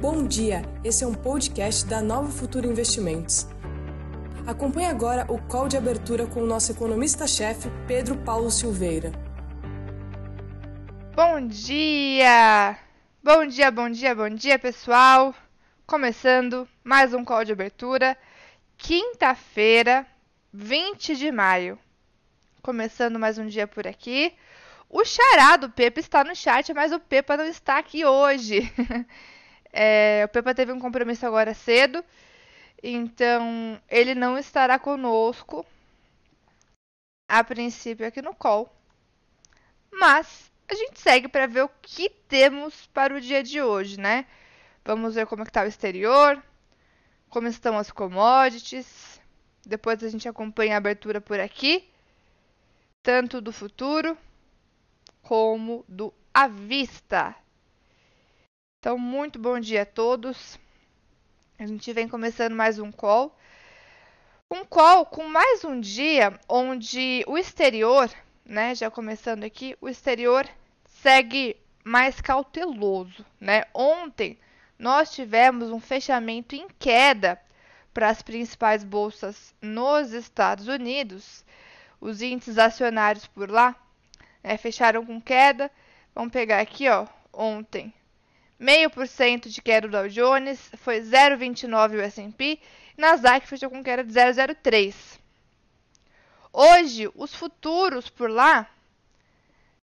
[0.00, 3.46] Bom dia, esse é um podcast da Nova Futuro Investimentos.
[4.46, 9.12] Acompanhe agora o call de abertura com o nosso economista-chefe, Pedro Paulo Silveira.
[11.14, 12.78] Bom dia!
[13.22, 15.34] Bom dia, bom dia, bom dia, pessoal!
[15.86, 18.16] Começando mais um call de abertura,
[18.78, 20.06] quinta-feira,
[20.50, 21.78] 20 de maio.
[22.62, 24.32] Começando mais um dia por aqui.
[24.88, 28.72] O xará do Pepa está no chat, mas o Pepa não está aqui hoje.
[29.72, 32.04] é, o Pepa teve um compromisso agora cedo,
[32.82, 35.64] então ele não estará conosco
[37.28, 38.74] a princípio aqui no call.
[39.92, 44.26] Mas a gente segue para ver o que temos para o dia de hoje, né?
[44.84, 46.42] Vamos ver como está o exterior,
[47.28, 49.20] como estão as commodities.
[49.64, 51.88] Depois a gente acompanha a abertura por aqui,
[53.02, 54.16] tanto do futuro
[55.22, 57.34] como do à vista.
[58.80, 60.58] Então, muito bom dia a todos.
[61.58, 63.38] A gente vem começando mais um call.
[64.50, 68.10] Um call com mais um dia onde o exterior,
[68.42, 70.48] né, já começando aqui, o exterior
[70.86, 73.64] segue mais cauteloso, né?
[73.74, 74.38] Ontem
[74.78, 77.38] nós tivemos um fechamento em queda
[77.92, 81.44] para as principais bolsas nos Estados Unidos.
[82.00, 83.76] Os índices acionários por lá
[84.42, 85.70] né, fecharam com queda.
[86.14, 87.92] Vamos pegar aqui, ó, ontem.
[88.60, 92.60] Meio por cento de queda do Dow Jones, foi 0,29 o S&P,
[92.94, 95.18] Nasdaq fechou com queda de 0,03.
[96.52, 98.68] Hoje, os futuros por lá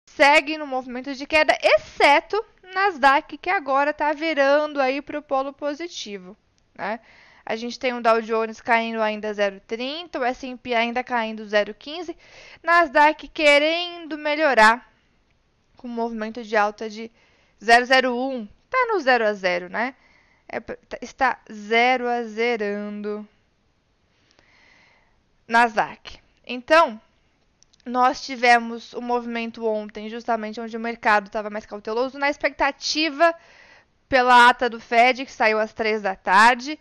[0.06, 5.52] seguem no movimento de queda, exceto Nasdaq, que agora está virando aí para o polo
[5.52, 6.38] positivo.
[6.76, 7.00] Né?
[7.44, 12.16] A gente tem o Dow Jones caindo ainda 0,30, o S&P ainda caindo 0,15,
[12.62, 14.94] Nasdaq querendo melhorar
[15.76, 17.10] com um movimento de alta de
[17.60, 18.48] 0,01.
[18.70, 19.96] Tá no 0 a 0, né?
[20.48, 23.28] É, tá, está 0 a zerando
[25.48, 26.20] Nasdaq.
[26.46, 27.00] Então,
[27.86, 33.34] nós tivemos um movimento ontem, justamente onde o mercado estava mais cauteloso, na expectativa
[34.08, 36.80] pela ata do Fed, que saiu às 3 da tarde,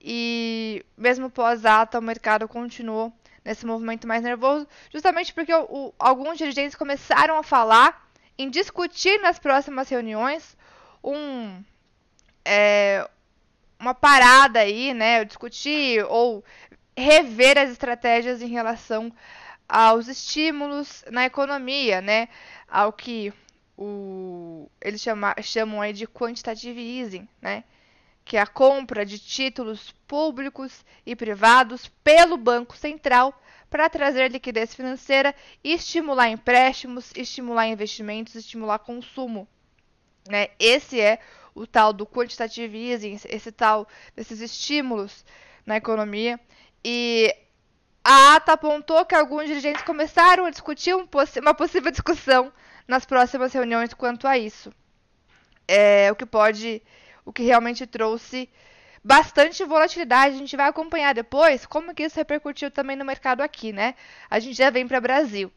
[0.00, 3.12] e mesmo pós-ata, o mercado continuou
[3.44, 9.20] nesse movimento mais nervoso, justamente porque o, o, alguns dirigentes começaram a falar em discutir
[9.20, 10.56] nas próximas reuniões
[11.04, 11.62] um,
[12.44, 13.08] é,
[13.78, 15.24] uma parada aí, né?
[15.24, 16.44] Discutir ou
[16.96, 19.12] rever as estratégias em relação
[19.68, 22.28] aos estímulos na economia, né?
[22.68, 23.32] Ao que
[23.76, 27.64] o, eles chama, chamam aí de quantitative easing, né?
[28.24, 33.38] que é a compra de títulos públicos e privados pelo Banco Central
[33.68, 39.46] para trazer liquidez financeira estimular empréstimos, estimular investimentos, estimular consumo.
[40.28, 40.48] Né?
[40.58, 41.18] Esse é
[41.54, 43.86] o tal do quantitative easing, esse tal
[44.16, 45.24] desses estímulos
[45.64, 46.40] na economia.
[46.84, 47.34] E
[48.02, 51.08] a ata apontou que alguns dirigentes começaram a discutir um
[51.40, 52.52] uma possível discussão
[52.86, 54.72] nas próximas reuniões quanto a isso.
[55.66, 56.82] É, o que pode
[57.24, 58.50] o que realmente trouxe
[59.02, 60.34] bastante volatilidade.
[60.34, 63.94] A gente vai acompanhar depois como que isso repercutiu também no mercado aqui, né?
[64.28, 65.52] A gente já vem para o Brasil.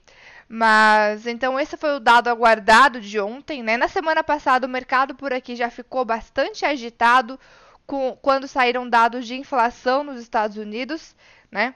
[0.49, 3.75] Mas então esse foi o dado aguardado de ontem, né?
[3.75, 7.37] Na semana passada o mercado por aqui já ficou bastante agitado
[7.85, 11.15] com, quando saíram dados de inflação nos Estados Unidos,
[11.51, 11.75] né?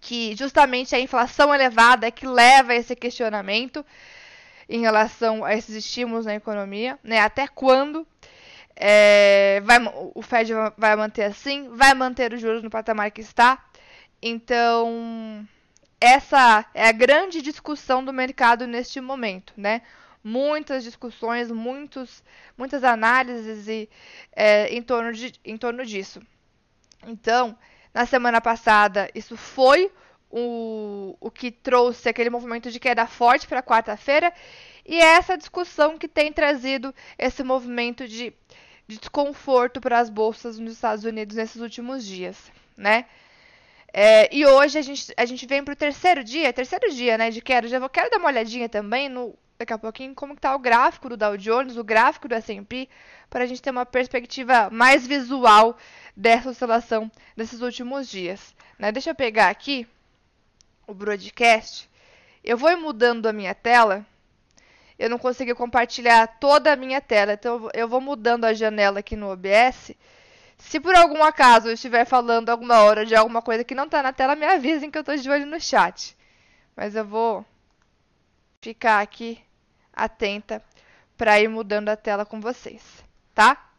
[0.00, 3.84] Que justamente a inflação elevada é que leva a esse questionamento
[4.68, 7.20] em relação a esses estímulos na economia, né?
[7.20, 8.06] Até quando
[8.74, 9.78] é, vai,
[10.14, 13.64] o Fed vai manter assim, vai manter os juros no patamar que está.
[14.20, 15.46] Então,
[16.00, 19.82] essa é a grande discussão do mercado neste momento, né?
[20.22, 22.22] Muitas discussões, muitos,
[22.58, 23.88] muitas análises e,
[24.32, 26.20] é, em, torno de, em torno disso.
[27.06, 27.56] Então,
[27.94, 29.90] na semana passada, isso foi
[30.30, 34.32] o, o que trouxe aquele movimento de queda forte para quarta-feira,
[34.84, 38.34] e é essa discussão que tem trazido esse movimento de
[38.86, 43.06] de desconforto para as bolsas nos Estados Unidos nesses últimos dias, né?
[43.98, 47.30] É, e hoje a gente, a gente vem para o terceiro dia, terceiro dia, né,
[47.30, 47.66] de queda.
[47.66, 51.08] Já vou, quero dar uma olhadinha também no, daqui a pouquinho como está o gráfico
[51.08, 52.90] do Dow Jones, o gráfico do S&P,
[53.30, 55.78] para a gente ter uma perspectiva mais visual
[56.14, 58.54] dessa oscilação desses últimos dias.
[58.78, 58.92] Né?
[58.92, 59.88] Deixa eu pegar aqui
[60.86, 61.88] o broadcast.
[62.44, 64.04] Eu vou mudando a minha tela
[64.98, 67.34] eu não consegui compartilhar toda a minha tela.
[67.34, 69.92] Então eu vou mudando a janela aqui no OBS.
[70.58, 74.02] Se por algum acaso eu estiver falando alguma hora de alguma coisa que não está
[74.02, 76.16] na tela, me avisem que eu estou de olho no chat.
[76.74, 77.44] Mas eu vou
[78.60, 79.40] ficar aqui
[79.92, 80.62] atenta
[81.16, 82.82] para ir mudando a tela com vocês,
[83.34, 83.70] tá?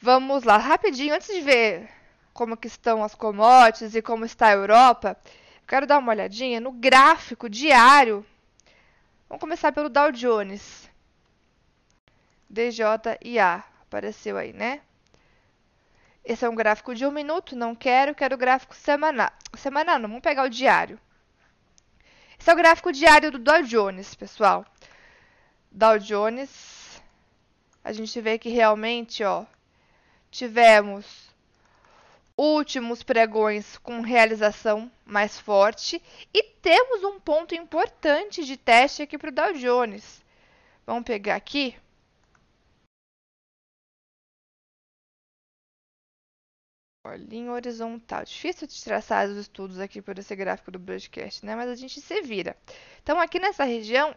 [0.00, 1.88] Vamos lá, rapidinho, antes de ver
[2.32, 5.16] como que estão as commodities e como está a Europa,
[5.66, 8.24] quero dar uma olhadinha no gráfico diário.
[9.28, 10.90] Vamos começar pelo Dow Jones.
[12.48, 14.80] DJIA, apareceu aí, né?
[16.24, 19.30] Esse é um gráfico de um minuto, não quero, quero gráfico semanal.
[19.54, 20.98] Semanal, não, vamos pegar o diário.
[22.38, 24.64] Esse é o gráfico diário do Dow Jones, pessoal.
[25.70, 27.02] Dow Jones,
[27.84, 29.44] a gente vê que realmente, ó,
[30.30, 31.30] tivemos
[32.36, 36.02] últimos pregões com realização mais forte
[36.32, 40.24] e temos um ponto importante de teste aqui para o Dow Jones.
[40.86, 41.76] Vamos pegar aqui.
[47.10, 48.24] Linha horizontal.
[48.24, 51.56] Difícil de traçar os estudos aqui por esse gráfico do broadcast, né?
[51.56, 52.56] Mas a gente se vira.
[53.02, 54.14] Então, aqui nessa região,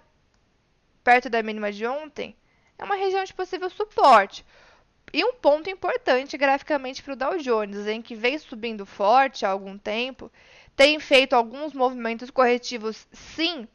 [1.03, 2.35] perto da mínima de ontem,
[2.77, 4.45] é uma região de possível suporte.
[5.11, 9.49] E um ponto importante graficamente para o Dow Jones, em que vem subindo forte há
[9.49, 10.31] algum tempo,
[10.75, 13.67] tem feito alguns movimentos corretivos, sim,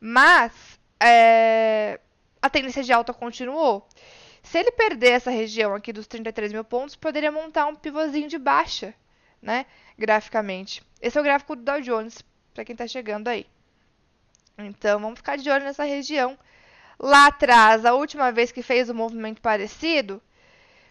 [0.00, 0.52] mas
[0.98, 2.00] é,
[2.40, 3.86] a tendência de alta continuou.
[4.42, 8.38] Se ele perder essa região aqui dos 33 mil pontos, poderia montar um pivôzinho de
[8.38, 8.94] baixa,
[9.42, 9.66] né?
[9.96, 10.82] Graficamente.
[11.00, 12.22] Esse é o gráfico do Dow Jones,
[12.54, 13.46] para quem está chegando aí.
[14.56, 16.38] Então, vamos ficar de olho nessa região.
[16.98, 20.20] Lá atrás, a última vez que fez um movimento parecido,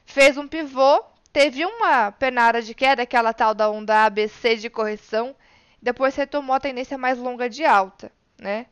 [0.05, 1.03] fez um pivô,
[1.33, 5.35] teve uma penada de queda, aquela tal da onda ABC de correção,
[5.81, 8.67] depois retomou a tendência mais longa de alta, né?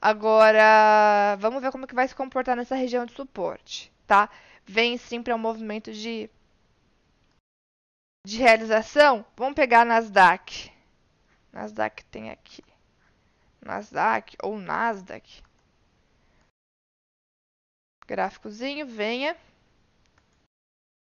[0.00, 4.30] Agora, vamos ver como é que vai se comportar nessa região de suporte, tá?
[4.64, 6.30] Vem sim para um movimento de
[8.26, 9.24] de realização.
[9.36, 10.72] Vamos pegar Nasdaq.
[11.52, 12.62] Nasdaq tem aqui.
[13.60, 15.42] Nasdaq ou Nasdaq.
[18.06, 19.36] Gráficozinho, venha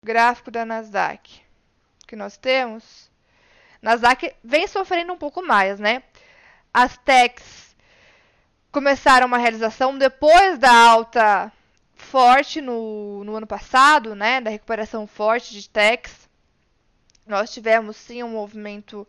[0.04, 1.46] gráfico da Nasdaq
[2.06, 3.10] que nós temos,
[3.82, 6.02] Nasdaq vem sofrendo um pouco mais, né?
[6.72, 7.76] As techs
[8.70, 11.52] começaram uma realização depois da alta
[12.06, 14.40] forte no, no ano passado, né?
[14.40, 16.28] Da recuperação forte de techs.
[17.26, 19.06] Nós tivemos sim um movimento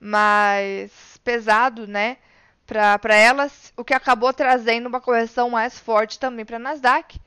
[0.00, 2.18] mais pesado, né?
[2.66, 7.20] Para elas, o que acabou trazendo uma correção mais forte também para a Nasdaq,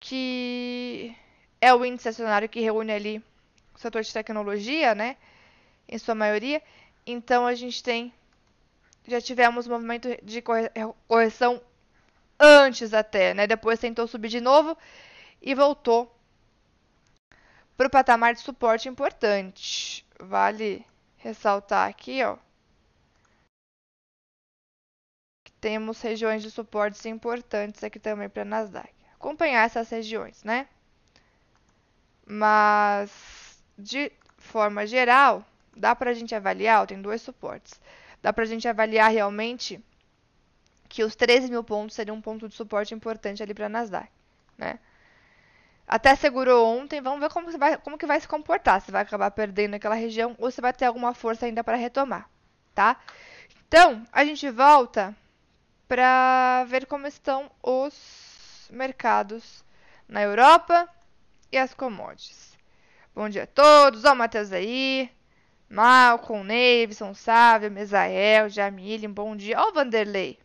[0.00, 1.14] que
[1.60, 3.18] é o índice acionário que reúne ali
[3.74, 5.16] o setor de tecnologia, né?
[5.88, 6.62] Em sua maioria.
[7.06, 8.12] Então a gente tem
[9.06, 11.60] já tivemos movimento de correção
[12.38, 13.46] antes até, né?
[13.46, 14.76] Depois tentou subir de novo
[15.40, 16.14] e voltou
[17.76, 20.06] para o patamar de suporte importante.
[20.18, 20.86] Vale
[21.16, 22.36] ressaltar aqui, ó,
[25.44, 28.92] que temos regiões de suportes importantes aqui também para Nasdaq.
[29.14, 30.68] Acompanhar essas regiões, né?
[32.26, 35.44] Mas, de forma geral,
[35.76, 37.80] dá para a gente avaliar, tem dois suportes.
[38.22, 39.82] Dá para a gente avaliar realmente
[40.94, 44.08] que os 13 mil pontos seriam um ponto de suporte importante ali para a Nasdaq,
[44.56, 44.78] né?
[45.88, 48.80] Até segurou ontem, vamos ver como, vai, como que vai se comportar.
[48.80, 52.30] Se vai acabar perdendo aquela região ou se vai ter alguma força ainda para retomar,
[52.72, 52.96] tá?
[53.66, 55.12] Então, a gente volta
[55.88, 59.64] para ver como estão os mercados
[60.06, 60.88] na Europa
[61.50, 62.56] e as commodities.
[63.12, 65.10] Bom dia a todos, ó o Matheus aí,
[65.68, 69.60] Malcolm, Neivson, Sávio, Mesael, Jamile, bom dia.
[69.60, 70.43] Ó o Vanderlei.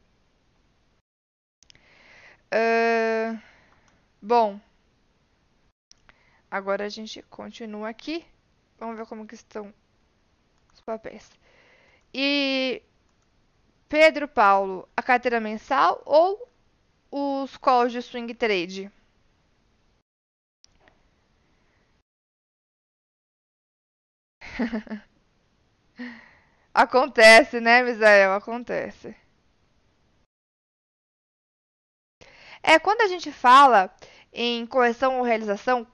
[2.53, 3.37] Uh,
[4.21, 4.59] bom,
[6.49, 8.23] agora a gente continua aqui.
[8.77, 9.73] Vamos ver como que estão
[10.73, 11.29] os papéis.
[12.13, 12.83] E
[13.89, 16.47] Pedro Paulo, a carteira mensal ou
[17.11, 18.91] os calls de swing trade?
[26.73, 28.33] Acontece, né, Misael?
[28.33, 29.15] Acontece.
[32.61, 33.93] É, quando a gente fala
[34.33, 35.87] em correção ou realização,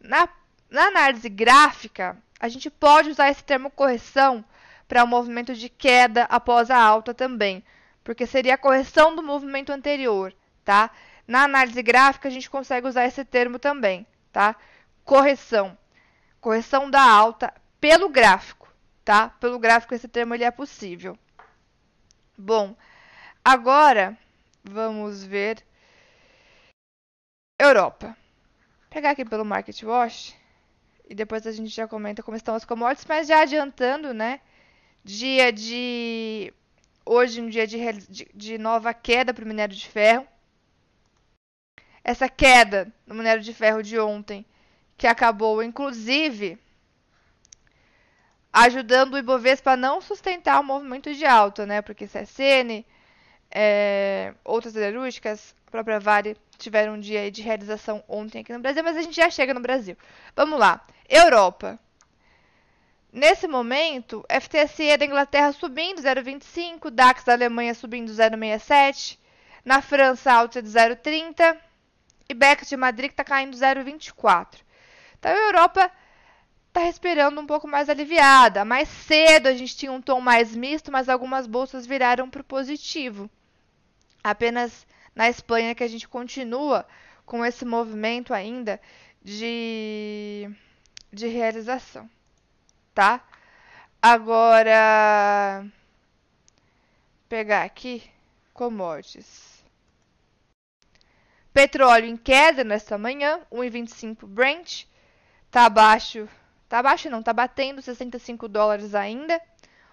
[0.00, 0.28] na,
[0.70, 4.44] na análise gráfica, a gente pode usar esse termo correção
[4.88, 7.64] para o um movimento de queda após a alta também,
[8.04, 10.32] porque seria a correção do movimento anterior,
[10.64, 10.90] tá?
[11.26, 14.54] Na análise gráfica, a gente consegue usar esse termo também, tá?
[15.04, 15.76] Correção.
[16.40, 18.68] Correção da alta pelo gráfico,
[19.04, 19.30] tá?
[19.40, 21.18] Pelo gráfico esse termo ele é possível.
[22.38, 22.76] Bom,
[23.44, 24.16] agora
[24.62, 25.65] vamos ver
[27.58, 28.08] Europa.
[28.08, 30.36] Vou pegar aqui pelo Market Watch
[31.08, 34.40] e depois a gente já comenta como estão as commodities, mas já adiantando, né?
[35.04, 36.52] Dia de
[37.04, 40.26] hoje um dia de, de, de nova queda para o minério de ferro.
[42.02, 44.44] Essa queda no minério de ferro de ontem
[44.96, 46.58] que acabou, inclusive,
[48.52, 51.82] ajudando o Ibovespa a não sustentar o movimento de alta, né?
[51.82, 52.84] Porque CSN,
[53.58, 58.84] é, outras siderúrgicas, a própria Vale, tiveram um dia de realização ontem aqui no Brasil,
[58.84, 59.96] mas a gente já chega no Brasil.
[60.36, 60.86] Vamos lá.
[61.08, 61.78] Europa.
[63.10, 69.18] Nesse momento, FTSE da Inglaterra subindo 0,25, DAX da Alemanha subindo 0,67,
[69.64, 71.56] na França alta de 0,30
[72.28, 74.58] e Bex de Madrid está caindo 0,24.
[75.18, 75.90] Então a Europa
[76.68, 78.66] está respirando um pouco mais aliviada.
[78.66, 82.44] Mais cedo a gente tinha um tom mais misto, mas algumas bolsas viraram para o
[82.44, 83.30] positivo.
[84.26, 86.84] Apenas na Espanha que a gente continua
[87.24, 88.80] com esse movimento ainda
[89.22, 90.50] de,
[91.12, 92.10] de realização,
[92.92, 93.24] tá?
[94.02, 95.64] Agora,
[97.28, 98.02] pegar aqui
[98.52, 99.64] commodities.
[101.52, 104.86] Petróleo em queda nesta manhã, 1,25 Brent,
[105.52, 106.28] tá abaixo,
[106.68, 109.40] tá abaixo não, tá batendo 65 dólares ainda.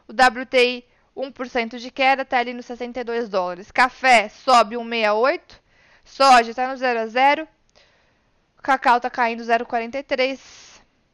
[0.08, 0.84] O WTI
[1.15, 3.72] 1% de queda, tá ali nos 62 dólares.
[3.72, 5.41] Café sobe 1,68.
[6.03, 7.48] Soja tá no 0 a 0.
[8.58, 10.39] O cacau tá caindo 0,43.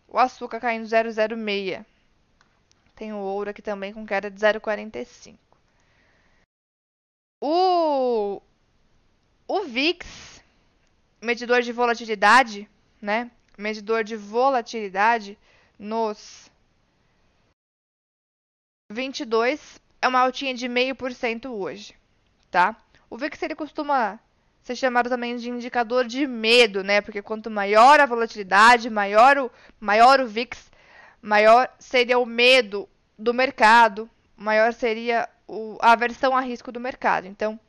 [0.07, 1.85] O açúcar caindo 0,06.
[2.95, 5.37] Tem o ouro aqui também com queda de 0,45.
[7.41, 8.41] O
[9.47, 10.43] o VIX,
[11.19, 12.69] medidor de volatilidade,
[13.01, 13.31] né?
[13.57, 15.37] Medidor de volatilidade
[15.77, 16.51] nos
[18.91, 21.93] 22 é uma altinha de 0,5% hoje,
[22.49, 22.75] tá?
[23.09, 24.19] O VIX ele costuma
[24.61, 27.01] ser chamado também de indicador de medo, né?
[27.01, 30.71] Porque quanto maior a volatilidade, maior o, maior o VIX,
[31.21, 32.87] maior seria o medo
[33.17, 37.27] do mercado, maior seria o, a aversão a risco do mercado.
[37.27, 37.59] Então,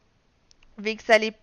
[0.77, 1.35] VIX ali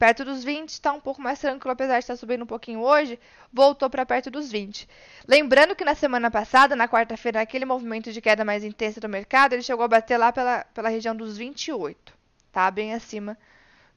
[0.00, 3.20] perto dos 20, está um pouco mais tranquilo, apesar de estar subindo um pouquinho hoje,
[3.52, 4.88] voltou para perto dos 20.
[5.28, 9.52] Lembrando que na semana passada, na quarta-feira, aquele movimento de queda mais intensa do mercado,
[9.52, 12.16] ele chegou a bater lá pela, pela região dos 28,
[12.50, 12.70] tá?
[12.70, 13.36] Bem acima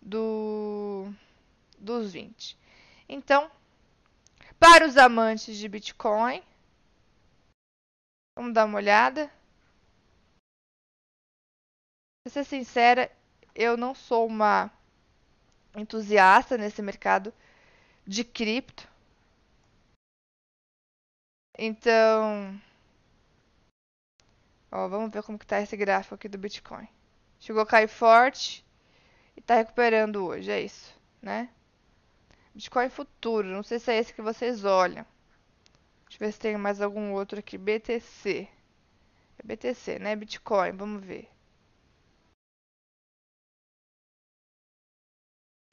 [0.02, 1.08] do,
[1.80, 2.58] dos 20.
[3.08, 3.50] Então,
[4.60, 6.44] para os amantes de Bitcoin,
[8.38, 9.32] vamos dar uma olhada.
[12.26, 13.10] Pra ser sincera,
[13.56, 14.70] eu não sou uma
[15.76, 17.34] entusiasta nesse mercado
[18.06, 18.88] de cripto.
[21.58, 22.60] Então,
[24.72, 26.88] ó, vamos ver como que tá esse gráfico aqui do Bitcoin.
[27.40, 28.66] Chegou a cair forte
[29.38, 31.50] e tá recuperando hoje, é isso, né?
[32.54, 35.06] Bitcoin futuro, não sei se é esse que vocês olham.
[36.08, 38.48] Deixa eu ver se tem mais algum outro aqui, BTC.
[39.40, 40.16] É BTC, né?
[40.16, 41.33] Bitcoin, vamos ver.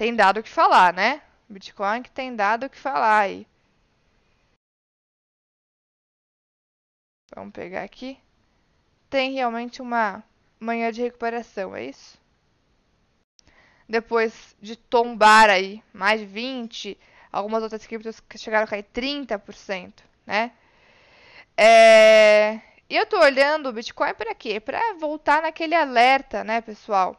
[0.00, 1.20] Tem dado o que falar, né?
[1.46, 3.46] Bitcoin que tem dado o que falar aí.
[7.34, 8.18] Vamos pegar aqui.
[9.10, 10.24] Tem realmente uma
[10.58, 12.18] manhã de recuperação, é isso?
[13.86, 16.98] Depois de tombar aí mais de 20,
[17.30, 20.50] algumas outras criptos chegaram a cair 30%, né?
[21.54, 22.58] É...
[22.88, 24.60] E eu tô olhando o Bitcoin para quê?
[24.60, 27.14] Para voltar naquele alerta, né, pessoal?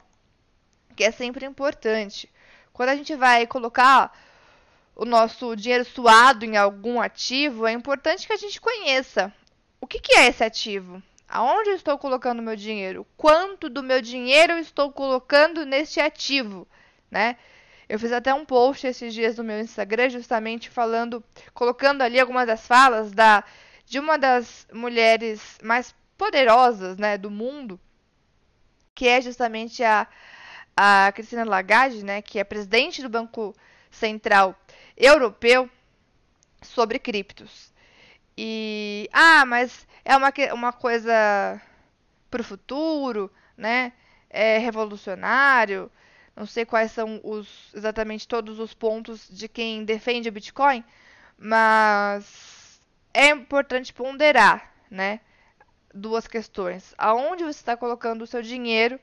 [0.96, 2.28] Que é sempre importante.
[2.82, 4.12] Quando a gente vai colocar
[4.96, 9.32] o nosso dinheiro suado em algum ativo, é importante que a gente conheça
[9.80, 11.00] o que, que é esse ativo.
[11.30, 13.06] Aonde estou colocando meu dinheiro?
[13.16, 16.68] Quanto do meu dinheiro estou colocando neste ativo,
[17.12, 17.38] né?
[17.88, 21.24] Eu fiz até um post esses dias no meu Instagram justamente falando,
[21.54, 23.44] colocando ali algumas das falas da
[23.86, 27.80] de uma das mulheres mais poderosas, né, do mundo,
[28.96, 30.08] que é justamente a
[30.76, 33.56] a Cristina Lagarde, né, que é presidente do Banco
[33.90, 34.56] Central
[34.98, 35.70] Europeu,
[36.62, 37.72] sobre criptos.
[38.38, 41.62] E ah, mas é uma, uma coisa
[42.30, 43.94] para o futuro, né?
[44.30, 45.92] É revolucionário.
[46.36, 50.84] Não sei quais são os exatamente todos os pontos de quem defende o Bitcoin,
[51.38, 52.80] mas
[53.14, 55.20] é importante ponderar, né?
[55.94, 59.00] Duas questões: aonde você está colocando o seu dinheiro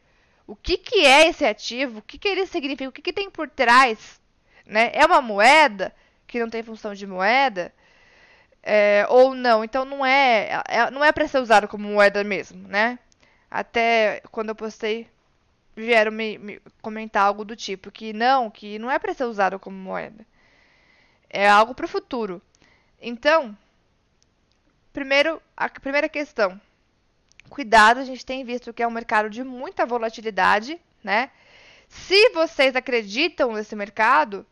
[0.49, 3.31] o que, que é esse ativo, o que, que ele significa, o que, que tem
[3.31, 4.19] por trás.
[4.67, 4.91] Né?
[4.95, 5.95] É uma moeda
[6.27, 7.73] que não tem função de moeda?
[8.63, 9.63] É, ou não?
[9.63, 12.99] Então não é, é não é para ser usado como moeda mesmo, né?
[13.51, 15.09] Até quando eu postei
[15.77, 19.59] vieram me, me comentar algo do tipo que não, que não é para ser usado
[19.59, 20.27] como moeda.
[21.31, 22.43] É algo para o futuro.
[23.01, 23.57] Então,
[24.93, 26.61] primeiro a primeira questão,
[27.49, 31.31] cuidado, a gente tem visto que é um mercado de muita volatilidade, né?
[31.89, 34.47] Se vocês acreditam nesse mercado,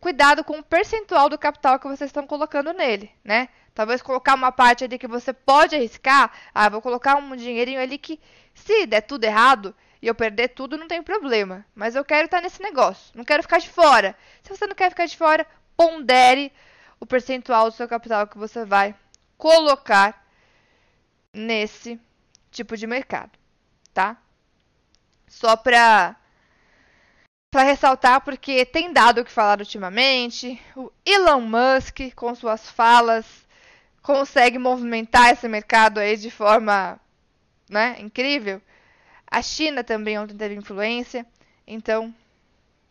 [0.00, 3.48] cuidado com o percentual do capital que vocês estão colocando nele, né?
[3.74, 6.32] Talvez colocar uma parte ali que você pode arriscar.
[6.54, 8.20] Ah, vou colocar um dinheirinho ali que,
[8.54, 11.64] se der tudo errado e eu perder tudo, não tem problema.
[11.74, 13.12] Mas eu quero estar nesse negócio.
[13.14, 14.16] Não quero ficar de fora.
[14.42, 15.46] Se você não quer ficar de fora,
[15.76, 16.52] pondere
[17.00, 18.94] o percentual do seu capital que você vai
[19.38, 20.22] colocar
[21.32, 21.98] nesse
[22.52, 23.32] tipo de mercado,
[23.92, 24.16] tá?
[25.26, 26.16] Só para
[27.50, 30.60] para ressaltar porque tem dado o que falar ultimamente.
[30.74, 33.26] O Elon Musk com suas falas
[34.00, 36.98] consegue movimentar esse mercado aí de forma,
[37.68, 38.60] né, incrível.
[39.26, 41.26] A China também ontem teve influência,
[41.66, 42.14] então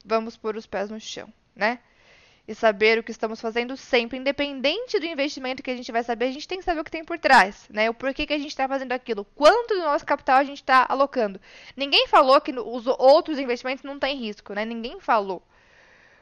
[0.05, 1.79] vamos pôr os pés no chão, né?
[2.51, 6.25] E saber o que estamos fazendo sempre, independente do investimento que a gente vai saber,
[6.25, 7.89] a gente tem que saber o que tem por trás, né?
[7.89, 10.85] O porquê que a gente está fazendo aquilo, quanto do nosso capital a gente está
[10.87, 11.39] alocando.
[11.75, 14.65] Ninguém falou que os outros investimentos não têm risco, né?
[14.65, 15.41] Ninguém falou.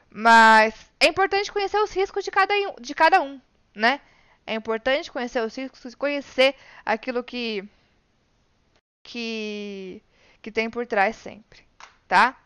[0.10, 3.42] Mas é importante conhecer os riscos de cada, de cada um,
[3.76, 4.00] né?
[4.46, 6.56] É importante conhecer os riscos, conhecer
[6.86, 7.64] aquilo que
[9.04, 10.02] que
[10.42, 11.66] que tem por trás sempre,
[12.08, 12.38] tá?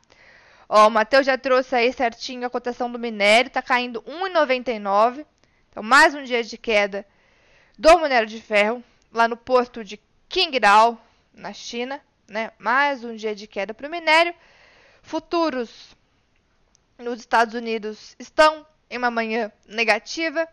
[0.68, 5.26] Ó, o Matheus já trouxe aí certinho a cotação do minério, tá caindo 1,99.
[5.70, 7.06] Então, mais um dia de queda
[7.78, 11.00] do minério de ferro lá no porto de Qingdao,
[11.34, 12.52] na China, né?
[12.58, 14.34] Mais um dia de queda para o minério.
[15.02, 15.96] Futuros
[16.98, 20.48] nos Estados Unidos estão em uma manhã negativa.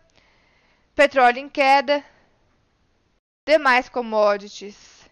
[0.95, 2.03] Petróleo em queda.
[3.47, 5.09] Demais commodities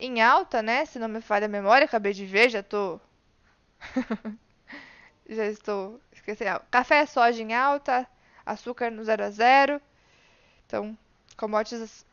[0.00, 0.84] em alta, né?
[0.86, 3.00] Se não me falha a memória, acabei de ver, já tô
[5.28, 6.60] Já estou esquecendo.
[6.70, 8.06] Café, soja em alta,
[8.44, 9.82] açúcar no 0 a 0.
[10.66, 10.96] Então,
[11.36, 12.04] commodities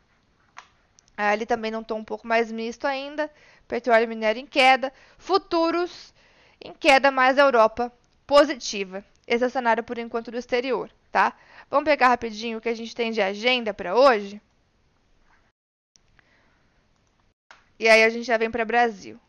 [1.17, 3.31] ali também não estão um pouco mais misto ainda.
[3.67, 4.91] Petróleo e minério em queda.
[5.17, 6.13] Futuros
[6.61, 7.91] em queda, mais Europa
[8.27, 9.03] positiva.
[9.27, 11.33] Esse é o cenário por enquanto do exterior, tá?
[11.69, 14.41] Vamos pegar rapidinho o que a gente tem de agenda para hoje.
[17.79, 19.19] E aí a gente já vem para Brasil.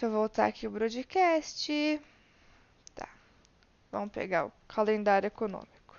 [0.00, 2.00] Deixa eu voltar aqui o broadcast.
[2.94, 3.06] Tá.
[3.92, 5.94] Vamos pegar o calendário econômico.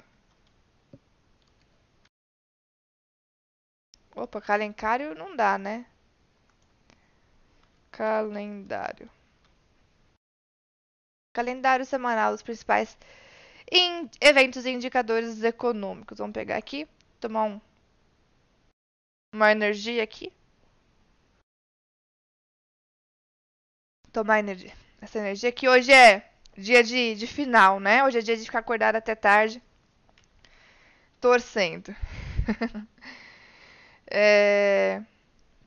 [4.16, 5.86] Opa, calendário não dá, né?
[7.92, 9.08] Calendário.
[11.32, 12.98] Calendário semanal dos principais
[13.72, 16.18] in eventos e indicadores econômicos.
[16.18, 16.88] Vamos pegar aqui,
[17.20, 17.62] tomar um,
[19.32, 20.34] uma energia aqui.
[24.12, 28.04] Tomar energia, essa energia que hoje é dia de, de final, né?
[28.04, 29.62] Hoje é dia de ficar acordado até tarde,
[31.20, 31.96] torcendo.
[34.10, 35.02] é,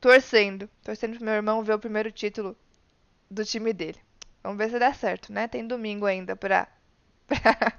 [0.00, 0.68] torcendo.
[0.82, 2.56] Torcendo pro meu irmão ver o primeiro título
[3.30, 3.98] do time dele.
[4.42, 5.48] Vamos ver se dá certo, né?
[5.48, 6.68] Tem domingo ainda pra.
[7.26, 7.72] pra,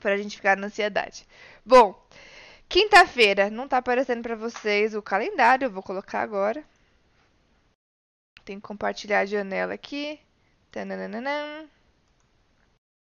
[0.00, 1.26] pra gente ficar na ansiedade.
[1.66, 2.00] Bom,
[2.68, 3.50] quinta-feira.
[3.50, 6.64] Não tá aparecendo pra vocês o calendário, eu vou colocar agora.
[8.44, 10.20] Tem que compartilhar a janela aqui.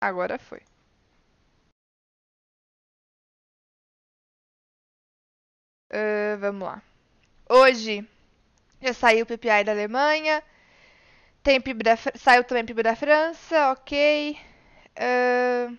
[0.02, 0.62] Agora foi.
[5.92, 6.82] Uh, vamos lá.
[7.50, 8.08] Hoje
[8.82, 10.44] já saiu o PPI da Alemanha.
[11.44, 14.38] Tem PIB da, saiu também PIB da França, ok.
[14.98, 15.78] Uh,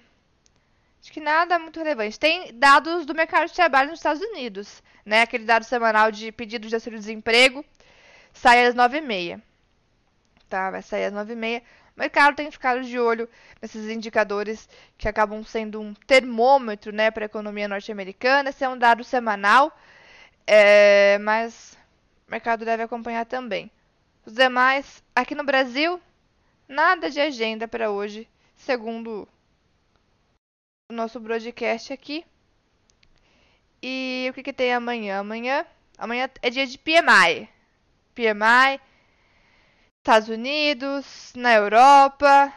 [1.00, 2.18] acho que nada muito relevante.
[2.18, 5.22] Tem dados do mercado de trabalho nos Estados Unidos, né?
[5.22, 7.64] Aquele dado semanal de pedidos de auxílio-desemprego
[8.32, 9.40] sai às 9h30
[10.50, 10.70] tá?
[10.70, 11.62] Vai sair às 9h30.
[11.96, 13.28] O mercado tem ficado de olho
[13.62, 18.50] nesses indicadores que acabam sendo um termômetro né, para a economia norte-americana.
[18.50, 19.72] Esse é um dado semanal,
[20.46, 21.78] é, mas
[22.26, 23.70] o mercado deve acompanhar também.
[24.26, 26.00] Os demais, aqui no Brasil,
[26.68, 29.26] nada de agenda para hoje, segundo
[30.90, 32.24] o nosso broadcast aqui.
[33.82, 35.20] E o que, que tem amanhã?
[35.20, 35.64] Amanhã,
[35.96, 37.48] amanhã é dia de PMI.
[38.14, 38.80] PMI
[40.00, 42.52] Estados Unidos, na Europa.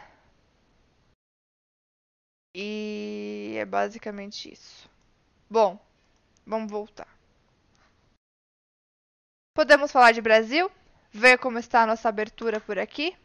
[2.54, 4.88] E é basicamente isso.
[5.48, 5.78] Bom,
[6.46, 7.08] vamos voltar.
[9.54, 10.70] Podemos falar de Brasil?
[11.12, 13.16] Ver como está a nossa abertura por aqui?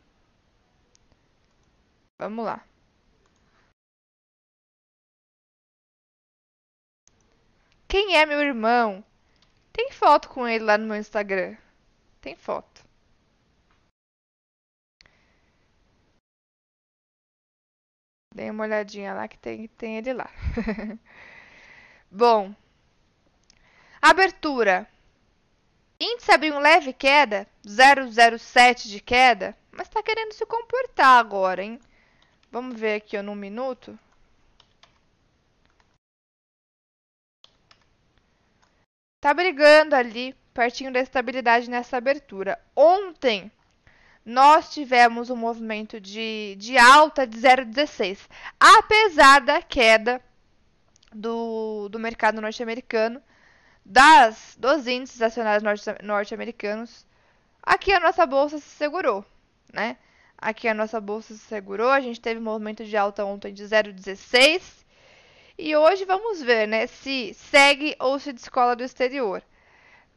[2.20, 2.64] Vamos lá.
[7.88, 9.04] Quem é meu irmão?
[9.72, 11.58] Tem foto com ele lá no meu Instagram.
[12.22, 12.84] Tem foto.
[18.34, 20.30] Dê uma olhadinha lá que tem, tem ele lá.
[22.12, 22.54] Bom,
[24.02, 24.88] abertura.
[26.00, 31.80] Índice abriu um leve queda, 0,07 de queda, Mas tá querendo se comportar agora, hein?
[32.52, 33.98] Vamos ver aqui, ó, num minuto.
[39.22, 42.60] Tá brigando ali, pertinho da estabilidade nessa abertura.
[42.76, 43.52] Ontem,
[44.26, 48.20] nós tivemos um movimento de, de alta de 0,16.
[48.60, 50.22] Apesar da queda
[51.14, 53.22] do, do mercado norte-americano,
[53.84, 55.64] das dos índices acionários
[56.04, 57.08] norte-americanos,
[57.64, 59.26] aqui a nossa bolsa se segurou,
[59.74, 59.98] né?
[60.38, 63.64] Aqui a nossa bolsa se segurou, a gente teve um movimento de alta ontem de
[63.64, 64.62] 0,16
[65.58, 69.44] e hoje vamos ver, né, se segue ou se descola do exterior.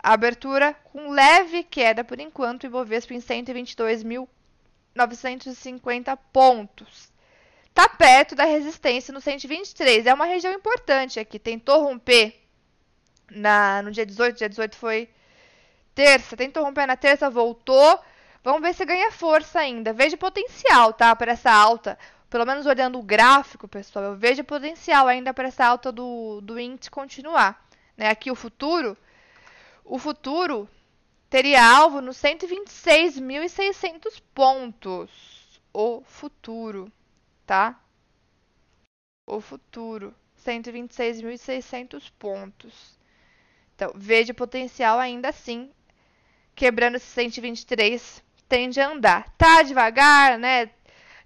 [0.02, 7.12] A abertura com leve queda por enquanto, Ibovespa em 122.950 pontos.
[7.72, 12.42] Tá perto da resistência no 123, é uma região importante aqui, tentou romper
[13.30, 15.08] na, no dia 18, dia 18 foi
[15.94, 17.98] terça, tentou romper na terça, voltou.
[18.42, 19.92] Vamos ver se ganha força ainda.
[19.92, 21.14] Vejo potencial, tá?
[21.14, 21.98] Para essa alta.
[22.28, 26.58] Pelo menos olhando o gráfico, pessoal, eu vejo potencial ainda para essa alta do, do
[26.58, 27.64] índice continuar.
[27.96, 28.08] Né?
[28.08, 28.96] Aqui o futuro.
[29.84, 30.68] O futuro
[31.28, 35.60] teria alvo nos 126.600 pontos.
[35.72, 36.92] O futuro,
[37.46, 37.80] tá?
[39.26, 40.14] O futuro.
[40.44, 42.98] 126.600 pontos.
[43.74, 45.70] Então, vejo potencial ainda assim.
[46.54, 49.30] Quebrando esse 123, tende a andar.
[49.38, 50.70] Tá devagar, né?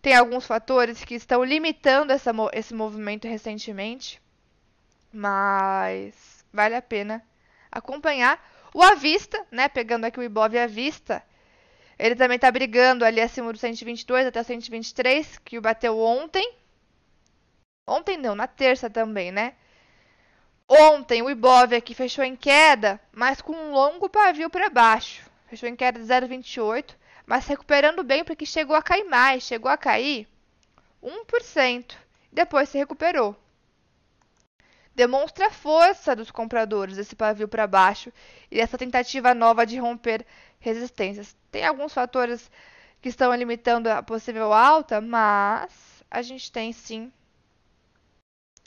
[0.00, 4.22] Tem alguns fatores que estão limitando essa, esse movimento recentemente.
[5.12, 7.24] Mas vale a pena
[7.76, 8.42] acompanhar.
[8.74, 9.68] O Avista, né?
[9.68, 11.22] Pegando aqui o Ibov à vista.
[11.98, 16.54] Ele também está brigando ali acima do 122 até 123, que o bateu ontem.
[17.86, 19.54] Ontem não, na terça também, né?
[20.68, 25.24] Ontem o Ibov aqui fechou em queda, mas com um longo pavio para baixo.
[25.46, 29.76] Fechou em queda de 0,28, mas recuperando bem porque chegou a cair mais, chegou a
[29.76, 30.28] cair
[31.02, 31.94] 1%.
[32.32, 33.36] Depois se recuperou.
[34.96, 38.10] Demonstra a força dos compradores esse pavio para baixo
[38.50, 40.26] e essa tentativa nova de romper
[40.58, 41.36] resistências.
[41.52, 42.50] Tem alguns fatores
[43.02, 47.12] que estão limitando a possível alta, mas a gente tem sim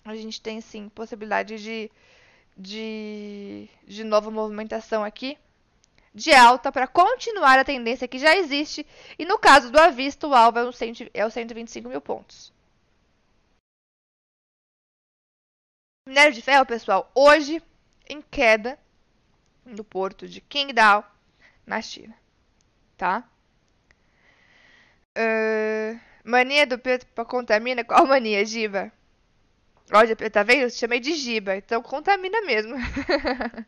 [0.05, 1.91] a gente tem sim possibilidade de,
[2.55, 5.35] de, de nova movimentação aqui
[6.13, 8.85] de alta para continuar a tendência que já existe.
[9.17, 12.51] E no caso do Avista, o alvo é o, 100, é o 125 mil pontos.
[16.09, 17.61] Minério de ferro, pessoal, hoje
[18.09, 18.79] em queda
[19.63, 21.05] no porto de Qingdao,
[21.67, 22.15] na China.
[22.97, 23.23] Tá?
[25.15, 27.83] Uh, mania do Pedro contamina.
[27.83, 28.91] Qual mania, Giva?
[29.93, 30.63] Olha, tá vendo?
[30.63, 32.73] Eu chamei de giba, então contamina mesmo.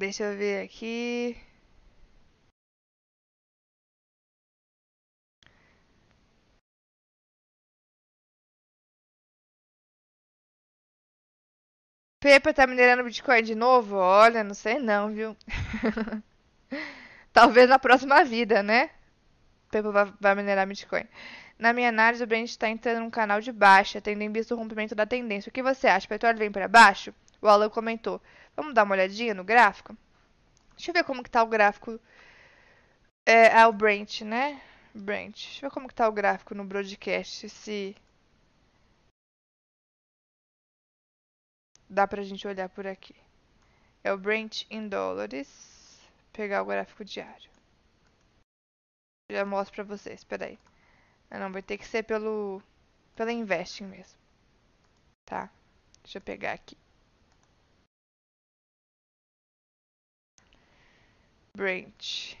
[0.00, 1.36] Deixa eu ver aqui.
[12.22, 13.96] Pepa tá minerando Bitcoin de novo?
[13.96, 15.36] Olha, não sei não, viu?
[17.32, 18.90] Talvez na próxima vida, né?
[19.72, 21.02] Pepa vai minerar Bitcoin.
[21.58, 24.56] Na minha análise, o Brent está entrando num canal de baixa, tendo em vista o
[24.56, 25.50] rompimento da tendência.
[25.50, 26.06] O que você acha?
[26.06, 27.12] Petróleo vem para baixo?
[27.40, 28.22] O Alan comentou.
[28.54, 29.96] Vamos dar uma olhadinha no gráfico?
[30.76, 31.98] Deixa eu ver como que tá o gráfico.
[33.26, 34.60] É, é o Brent, né?
[34.94, 35.34] Brent.
[35.34, 37.48] Deixa eu ver como que tá o gráfico no broadcast.
[37.48, 37.96] Se
[41.92, 43.14] dá pra gente olhar por aqui.
[44.02, 46.00] É o Brent em dólares.
[46.32, 47.50] Pegar o gráfico diário.
[49.30, 50.20] Já mostro pra vocês.
[50.20, 50.58] Espera aí.
[51.30, 52.62] Ah, não, vai ter que ser pelo,
[53.14, 54.18] pela Investing mesmo.
[55.26, 55.50] Tá?
[56.02, 56.76] Deixa eu pegar aqui.
[61.54, 62.36] Brent.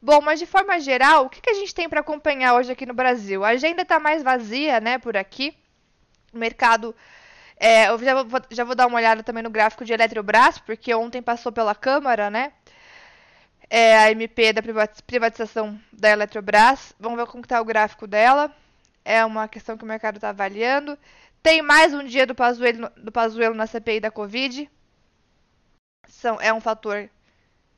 [0.00, 2.84] Bom, mas de forma geral, o que, que a gente tem para acompanhar hoje aqui
[2.84, 3.44] no Brasil?
[3.44, 5.56] A agenda está mais vazia, né, por aqui.
[6.32, 6.94] O mercado.
[7.64, 10.92] É, eu já vou, já vou dar uma olhada também no gráfico de Eletrobras, porque
[10.94, 12.52] ontem passou pela Câmara, né?
[13.74, 14.60] é a MP da
[15.06, 16.94] privatização da Eletrobras.
[17.00, 18.54] Vamos ver como está o gráfico dela.
[19.02, 20.98] É uma questão que o mercado está avaliando.
[21.42, 24.70] Tem mais um dia do Pazuello, do Pazuello na CPI da Covid.
[26.06, 27.08] São, é um fator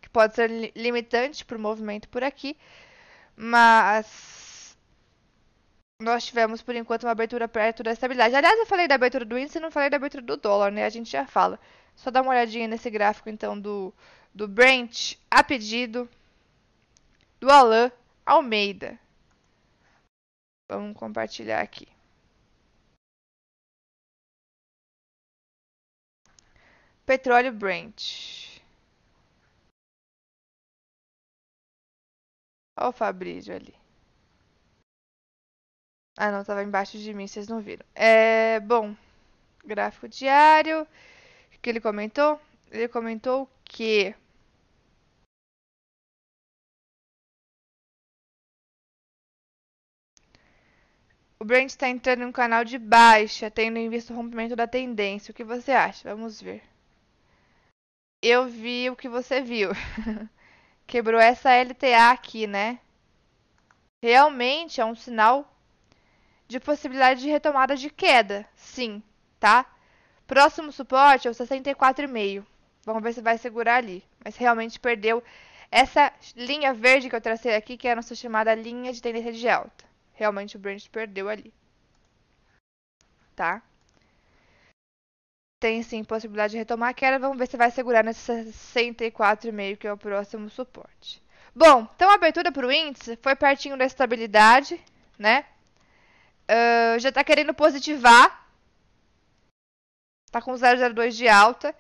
[0.01, 2.57] que pode ser limitante para o movimento por aqui.
[3.37, 4.34] Mas
[6.05, 8.35] nós tivemos, por enquanto, uma abertura perto da estabilidade.
[8.37, 10.85] Aliás, eu falei da abertura do índice e não falei da abertura do dólar, né?
[10.85, 11.59] A gente já fala.
[11.97, 13.93] Só dá uma olhadinha nesse gráfico, então, do,
[14.35, 16.09] do Brent a pedido
[17.41, 17.91] do Alain
[18.27, 18.99] Almeida.
[20.71, 21.89] Vamos compartilhar aqui.
[27.07, 28.61] Petróleo Brent.
[32.77, 33.84] Olha o Fabrício ali.
[36.17, 37.85] Ah, não, tava embaixo de mim, vocês não viram.
[37.95, 38.95] É, bom,
[39.65, 40.83] gráfico diário.
[40.83, 42.41] O que ele comentou?
[42.71, 44.15] Ele comentou que
[51.39, 54.67] o Brent está entrando em um canal de baixa, tendo em vista o rompimento da
[54.67, 55.31] tendência.
[55.33, 56.09] O que você acha?
[56.09, 56.63] Vamos ver.
[58.23, 59.71] Eu vi o que você viu.
[60.87, 62.81] Quebrou essa LTA aqui, né?
[64.03, 65.54] Realmente é um sinal
[66.47, 69.03] de possibilidade de retomada de queda, sim,
[69.41, 69.67] tá?
[70.27, 72.45] Próximo suporte é o 64,5.
[72.85, 74.03] Vamos ver se vai segurar ali.
[74.25, 75.23] Mas realmente perdeu
[75.71, 79.33] essa linha verde que eu tracei aqui, que é a nossa chamada linha de tendência
[79.33, 79.85] de alta.
[80.13, 81.53] Realmente o Brent perdeu ali.
[83.35, 83.63] Tá?
[85.61, 87.19] Tem sim possibilidade de retomar a queda.
[87.19, 91.23] Vamos ver se vai segurar nesse 64,5 que é o próximo suporte.
[91.55, 94.81] Bom, então a abertura para o índice foi pertinho da estabilidade,
[95.19, 95.45] né?
[96.45, 98.47] Uh, já está querendo positivar.
[100.27, 101.75] Está com 0,02 de alta.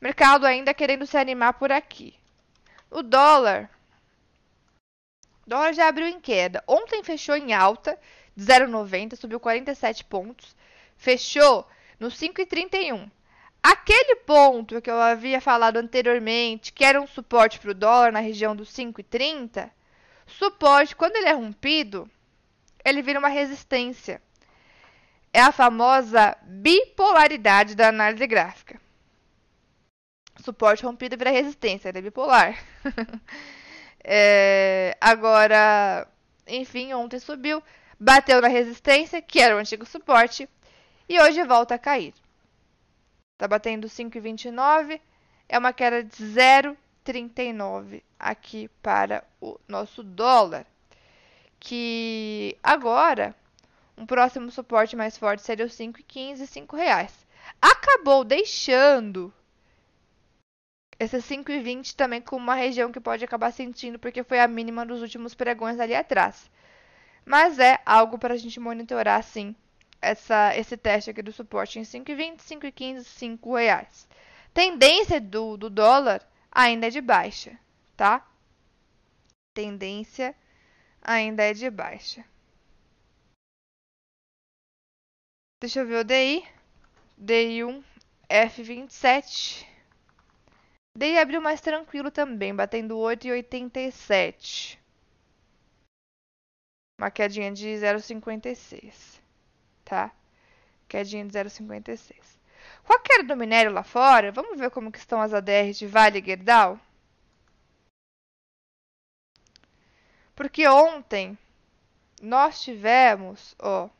[0.00, 2.14] Mercado ainda querendo se animar por aqui.
[2.90, 3.70] O dólar.
[5.46, 6.62] O dólar já abriu em queda.
[6.66, 7.98] Ontem fechou em alta
[8.36, 10.56] de 0,90, subiu 47 pontos.
[10.96, 11.66] Fechou
[11.98, 13.10] no 5,31.
[13.62, 18.20] Aquele ponto que eu havia falado anteriormente, que era um suporte para o dólar na
[18.20, 19.70] região dos 5,30,
[20.26, 22.10] suporte, quando ele é rompido,
[22.84, 24.20] ele vira uma resistência.
[25.32, 28.80] É a famosa bipolaridade da análise gráfica.
[30.42, 32.58] Suporte rompido vira resistência, ele é bipolar.
[34.02, 36.08] é, agora,
[36.46, 37.62] enfim, ontem subiu,
[37.98, 40.48] bateu na resistência, que era o antigo suporte,
[41.08, 42.14] e hoje volta a cair.
[43.34, 45.00] Está batendo 5,29,
[45.48, 50.66] é uma queda de 0,39 aqui para o nosso dólar.
[51.60, 53.36] Que agora,
[53.96, 57.26] um próximo suporte mais forte seria os 5,15 e 5 reais.
[57.60, 59.32] Acabou deixando
[60.98, 65.00] esse 5,20 também com uma região que pode acabar sentindo, porque foi a mínima dos
[65.00, 66.50] últimos pregões ali atrás.
[67.24, 69.54] Mas é algo para a gente monitorar, sim,
[70.00, 74.08] essa, esse teste aqui do suporte em 5,20, 5,15, 5 reais.
[74.52, 77.58] Tendência do, do dólar ainda é de baixa,
[77.96, 78.26] tá?
[79.54, 80.34] Tendência
[81.02, 82.24] ainda é de baixa.
[85.60, 86.42] Deixa eu ver o DI.
[87.20, 87.84] DI1,
[88.30, 89.66] F27.
[90.96, 94.78] Daí abriu mais tranquilo também, batendo 8,87.
[96.98, 99.20] Uma quedinha de 0,56,
[99.84, 100.12] tá?
[100.88, 102.40] Quedinha de 0,56.
[102.84, 105.86] Com a queda do minério lá fora, vamos ver como que estão as ADRs de
[105.86, 106.78] Vale e Gerdau?
[110.40, 111.36] Porque ontem
[112.22, 113.90] nós tivemos, ó,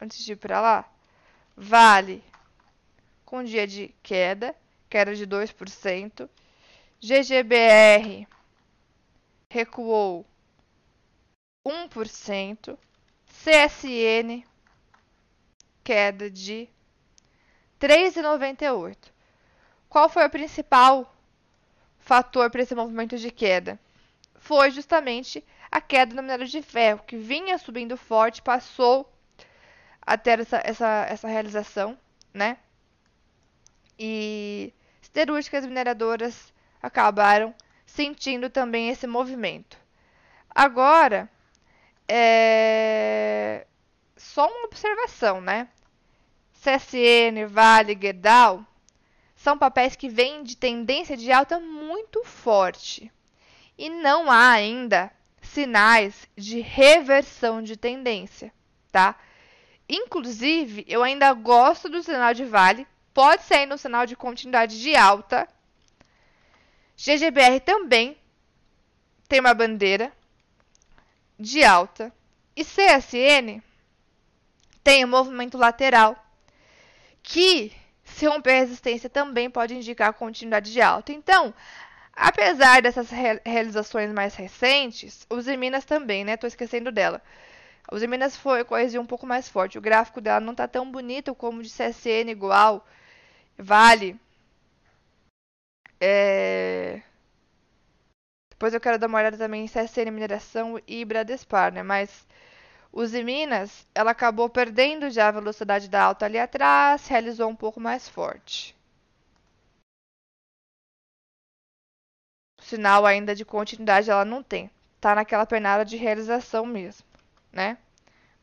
[0.00, 0.88] antes de ir para lá,
[1.56, 2.22] Vale
[3.24, 4.54] com dia de queda,
[4.88, 6.30] queda de 2%.
[7.00, 8.28] GGBR
[9.50, 10.24] recuou
[11.66, 12.78] 1%.
[13.26, 14.44] CSN
[15.82, 16.68] queda de
[17.80, 18.96] 3,98.
[19.88, 21.12] Qual foi o principal
[21.98, 23.80] fator para esse movimento de queda?
[24.36, 29.10] Foi justamente a queda no minério de ferro, que vinha subindo forte, passou
[30.00, 31.98] a ter essa, essa, essa realização,
[32.32, 32.56] né?
[33.98, 36.52] E siderúrgicas mineradoras
[36.82, 37.54] acabaram
[37.84, 39.76] sentindo também esse movimento.
[40.48, 41.30] Agora,
[42.08, 43.66] é...
[44.16, 45.68] só uma observação, né?
[46.54, 48.64] CSN, Vale, Gerdau
[49.36, 53.12] são papéis que vêm de tendência de alta muito forte
[53.78, 55.12] e não há ainda
[55.48, 58.52] sinais de reversão de tendência,
[58.92, 59.16] tá?
[59.88, 64.94] Inclusive, eu ainda gosto do sinal de Vale, pode ser no sinal de continuidade de
[64.94, 65.48] alta,
[66.96, 68.18] GGBR também
[69.28, 70.12] tem uma bandeira
[71.38, 72.12] de alta.
[72.56, 73.62] E CSN
[74.82, 76.16] tem um movimento lateral
[77.22, 81.12] que, se romper a resistência, também pode indicar continuidade de alta.
[81.12, 81.54] Então,
[82.18, 86.36] apesar dessas re realizações mais recentes, os Minas também, né?
[86.36, 87.22] Tô esquecendo dela.
[87.92, 89.78] Os Minas foi coesião um pouco mais forte.
[89.78, 92.86] O gráfico dela não tá tão bonito como o de CSN igual.
[93.58, 94.18] Vale
[96.00, 97.02] é...
[98.50, 101.82] Depois eu quero dar uma olhada também em CSN Mineração e Bradespar, né?
[101.82, 102.26] Mas
[102.92, 107.80] os Minas, ela acabou perdendo já a velocidade da alta ali atrás, realizou um pouco
[107.80, 108.77] mais forte.
[112.68, 117.06] Sinal ainda de continuidade ela não tem, tá naquela pernada de realização mesmo,
[117.52, 117.78] né?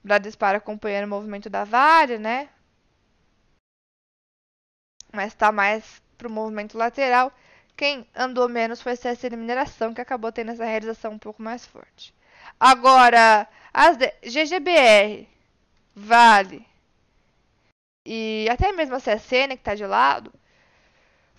[0.03, 2.49] Bradespar acompanhando o movimento da Vale, né?
[5.13, 7.31] Mas está mais para o movimento lateral.
[7.77, 12.13] Quem andou menos foi CSN Mineração, que acabou tendo essa realização um pouco mais forte.
[12.59, 14.11] Agora, as de...
[14.23, 15.27] GGBR,
[15.95, 16.65] Vale
[18.05, 20.31] e até mesmo a CSN, que está de lado,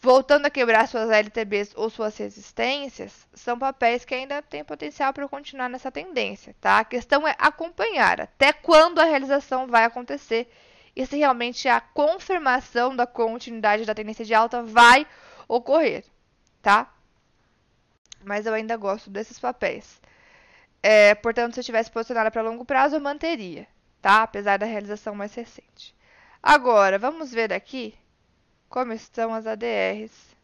[0.07, 5.27] voltando a quebrar suas LTBs ou suas resistências, são papéis que ainda têm potencial para
[5.27, 6.79] continuar nessa tendência, tá?
[6.79, 10.49] A questão é acompanhar até quando a realização vai acontecer
[10.95, 15.05] e se realmente a confirmação da continuidade da tendência de alta vai
[15.49, 16.05] ocorrer,
[16.63, 16.89] tá?
[18.23, 20.01] Mas eu ainda gosto desses papéis.
[20.81, 23.67] É, portanto, se eu tivesse posicionada para longo prazo, eu manteria,
[24.01, 24.23] tá?
[24.23, 25.93] Apesar da realização mais recente.
[26.41, 27.93] Agora, vamos ver aqui
[28.69, 30.37] como estão as ADRs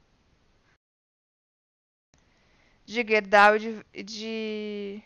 [2.87, 5.02] de Gerdau de, de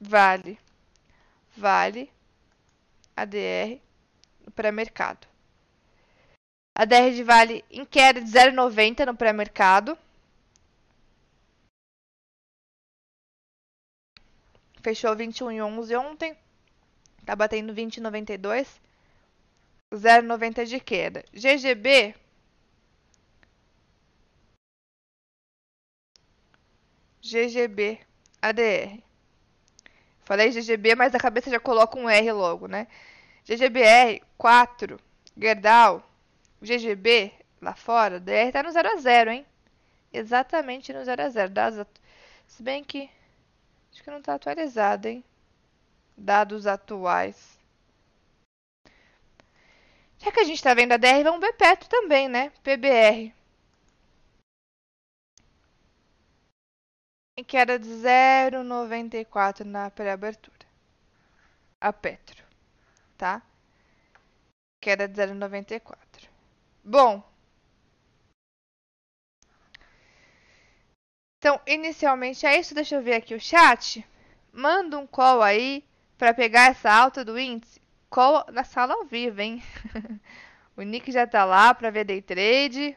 [0.00, 0.58] Vale.
[1.56, 2.10] Vale,
[3.16, 3.80] ADR,
[4.44, 5.26] no pré-mercado.
[6.74, 9.98] ADR de Vale em queda de 0,90 no pré-mercado.
[14.82, 16.36] Fechou 21,11 ontem.
[17.26, 18.80] Tá batendo 20,92.
[19.92, 21.24] 0,90 de queda.
[21.32, 22.14] GGB.
[27.22, 28.00] GGB.
[28.42, 29.02] ADR.
[30.22, 32.86] Falei GGB, mas a cabeça já coloca um R logo, né?
[33.44, 34.98] GGBR 4.
[35.36, 36.02] Gerdau.
[36.62, 38.20] GGB lá fora.
[38.20, 39.46] DR tá no 0 a 0, hein?
[40.12, 41.50] Exatamente no 0 a 0.
[41.50, 41.86] Dados
[42.46, 43.10] Se bem que
[43.92, 45.24] acho que não tá atualizado, hein?
[46.16, 47.59] Dados atuais.
[50.20, 52.50] Já que a gente está vendo a DR, vamos ver Petro também, né?
[52.62, 53.34] PBR.
[57.38, 60.68] Em queda de 0,94 na pré-abertura.
[61.80, 62.44] A Petro,
[63.16, 63.40] tá?
[64.82, 66.28] Queda de 0,94.
[66.84, 67.22] Bom.
[71.38, 72.74] Então, inicialmente é isso.
[72.74, 74.06] Deixa eu ver aqui o chat.
[74.52, 75.82] Manda um call aí
[76.18, 77.79] para pegar essa alta do índice
[78.52, 79.62] na sala ao vivo, hein?
[80.76, 82.96] o Nick já tá lá para ver day trade.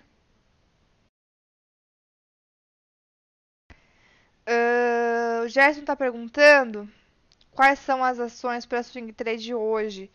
[4.47, 6.89] Uh, o Gerson tá perguntando
[7.51, 10.11] quais são as ações para swing trade hoje.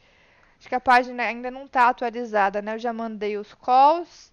[0.59, 2.75] Acho que a página ainda não está atualizada, né?
[2.75, 4.33] Eu já mandei os calls,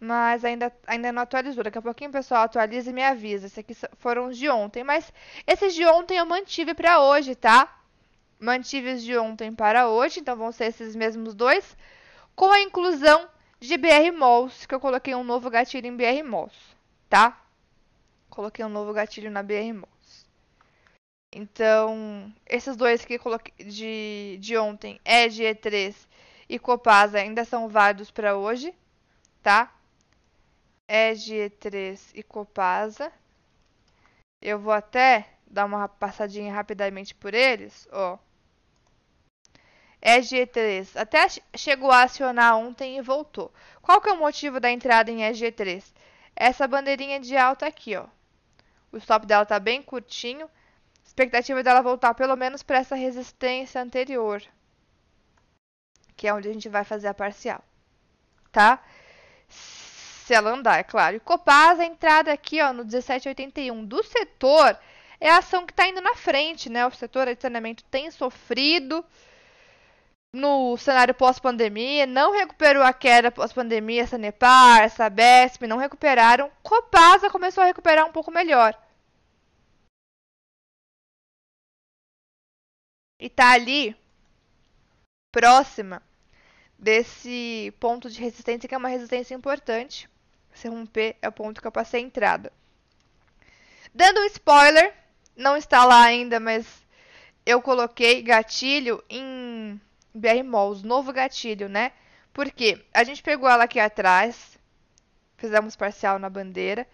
[0.00, 1.64] mas ainda, ainda não atualizou.
[1.64, 3.46] Daqui a pouquinho o pessoal atualiza e me avisa.
[3.46, 5.12] Esses aqui foram os de ontem, mas
[5.46, 7.76] esses de ontem eu mantive para hoje, tá?
[8.38, 11.76] Mantive os de ontem para hoje, então vão ser esses mesmos dois,
[12.34, 16.56] com a inclusão de BR Malls, que eu coloquei um novo gatilho em BR Malls,
[17.08, 17.40] tá?
[18.28, 20.26] Coloquei um novo gatilho na BR Malls.
[21.34, 25.94] Então, esses dois que coloquei de, de ontem, Edge E3
[26.48, 28.74] e Copasa, ainda são válidos para hoje,
[29.42, 29.72] tá?
[30.88, 33.12] Edge E3 e Copasa.
[34.40, 38.18] Eu vou até dar uma passadinha rapidamente por eles, ó.
[40.02, 43.52] EG3 até chegou a acionar ontem e voltou.
[43.82, 45.84] Qual que é o motivo da entrada em EG3?
[46.34, 48.06] Essa bandeirinha de alta aqui, ó.
[48.92, 50.48] O stop dela tá bem curtinho.
[51.04, 54.42] Expectativa dela voltar pelo menos para essa resistência anterior,
[56.16, 57.64] que é onde a gente vai fazer a parcial,
[58.52, 58.82] tá?
[59.48, 61.16] Se ela andar, é claro.
[61.16, 64.76] E Copasa, a entrada aqui, ó, no 1781 do setor,
[65.20, 66.86] é a ação que está indo na frente, né?
[66.86, 69.04] O setor de saneamento tem sofrido
[70.32, 76.50] no cenário pós-pandemia, não recuperou a queda pós-pandemia, essa Nepar, essa BESP, não recuperaram.
[76.62, 78.76] Copasa começou a recuperar um pouco melhor.
[83.18, 83.96] E tá ali
[85.32, 86.02] próxima
[86.78, 90.08] desse ponto de resistência, que é uma resistência importante.
[90.52, 92.52] Se romper, é o ponto que eu passei a entrada.
[93.94, 94.94] Dando um spoiler,
[95.36, 96.66] não está lá ainda, mas
[97.44, 99.80] eu coloquei gatilho em
[100.14, 101.92] BR Malls, novo gatilho, né?
[102.32, 104.58] Porque a gente pegou ela aqui atrás,
[105.36, 106.86] fizemos parcial na bandeira.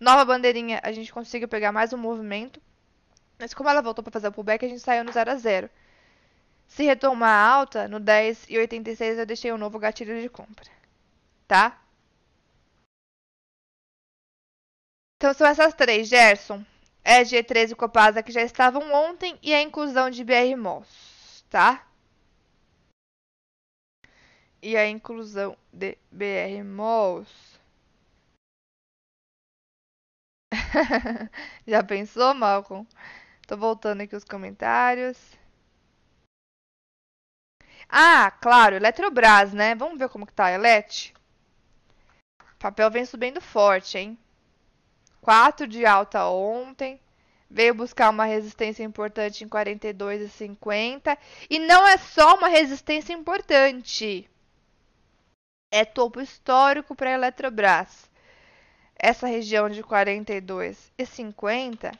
[0.00, 2.60] Nova bandeirinha, a gente conseguiu pegar mais um movimento.
[3.38, 5.70] Mas como ela voltou para fazer o pullback, a gente saiu no 0 a 0.
[6.66, 10.70] Se retomar alta, no 10 e 86 eu deixei um novo gatilho de compra.
[11.46, 11.78] Tá?
[15.16, 16.64] Então são essas três, Gerson.
[17.04, 21.86] É G13 e Copasa que já estavam ontem e a inclusão de BR Malls, tá?
[24.62, 27.60] e a inclusão de BR Malls.
[31.66, 32.86] Já pensou, Malcolm?
[33.46, 35.18] Tô voltando aqui os comentários.
[37.88, 39.74] Ah, claro, Eletrobras, né?
[39.74, 41.12] Vamos ver como que tá a Elet.
[42.40, 44.18] O papel vem subindo forte, hein?
[45.22, 47.00] 4 de alta ontem.
[47.48, 51.16] Veio buscar uma resistência importante em 42,50.
[51.48, 54.28] E não é só uma resistência importante.
[55.70, 58.10] É topo histórico para a Eletrobras.
[58.96, 61.96] Essa região de 42,50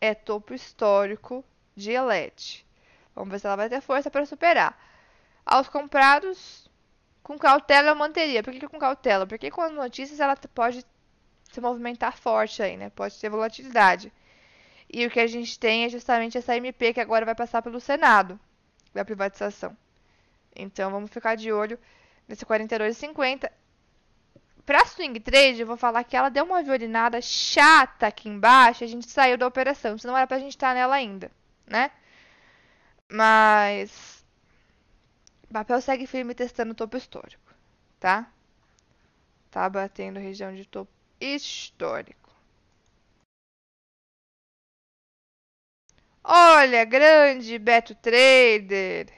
[0.00, 1.44] é topo histórico
[1.74, 2.66] de Elet.
[3.14, 4.76] Vamos ver se ela vai ter força para superar.
[5.44, 6.68] Aos comprados,
[7.22, 8.42] com cautela eu manteria.
[8.42, 9.26] Por que com cautela?
[9.26, 10.84] Porque com as notícias ela pode
[11.56, 12.90] se movimentar forte aí, né?
[12.90, 14.12] Pode ter volatilidade.
[14.92, 17.80] E o que a gente tem é justamente essa MP que agora vai passar pelo
[17.80, 18.38] Senado
[18.92, 19.76] da privatização.
[20.54, 21.78] Então vamos ficar de olho
[22.28, 23.50] nesse 42,50.
[24.66, 28.86] Para swing trade, eu vou falar que ela deu uma violinada chata aqui embaixo, a
[28.86, 31.30] gente saiu da operação, senão era pra gente estar nela ainda,
[31.66, 31.90] né?
[33.08, 34.24] Mas
[35.48, 37.54] o papel segue firme testando o topo histórico,
[38.00, 38.30] tá?
[39.50, 42.30] Tá batendo região de topo histórico.
[46.22, 49.12] Olha, grande Beto Trader.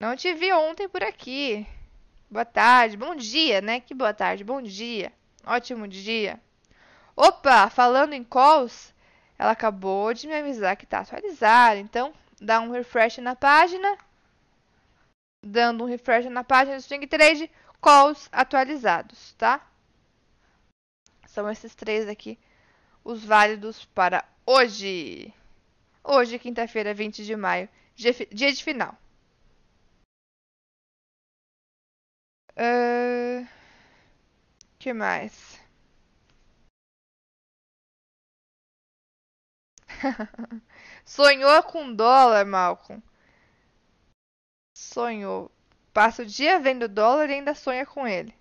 [0.00, 1.66] Não te vi ontem por aqui.
[2.30, 3.80] Boa tarde, bom dia, né?
[3.80, 5.12] Que boa tarde, bom dia.
[5.44, 6.40] Ótimo dia.
[7.16, 8.94] Opa, falando em calls,
[9.38, 11.78] ela acabou de me avisar que está atualizada.
[11.78, 13.96] Então, dá um refresh na página.
[15.44, 17.50] Dando um refresh na página do Swing Trade,
[17.80, 19.69] calls atualizados, tá?
[21.30, 22.36] São esses três aqui
[23.04, 25.32] os válidos para hoje.
[26.02, 28.96] Hoje, quinta-feira, 20 de maio, dia de final.
[32.56, 33.46] Uh,
[34.78, 35.60] que mais?
[41.04, 43.00] Sonhou com dólar, Malcolm?
[44.76, 45.50] Sonhou.
[45.92, 48.34] Passa o dia vendo dólar e ainda sonha com ele.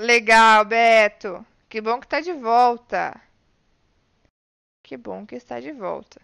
[0.00, 1.44] Legal, Beto.
[1.68, 3.20] Que bom que está de volta.
[4.82, 6.20] Que bom que está de volta.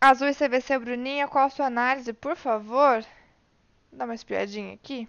[0.00, 3.04] Azul e CVC Bruninha, qual a sua análise, por favor?
[3.92, 5.08] Dá uma espiadinha aqui.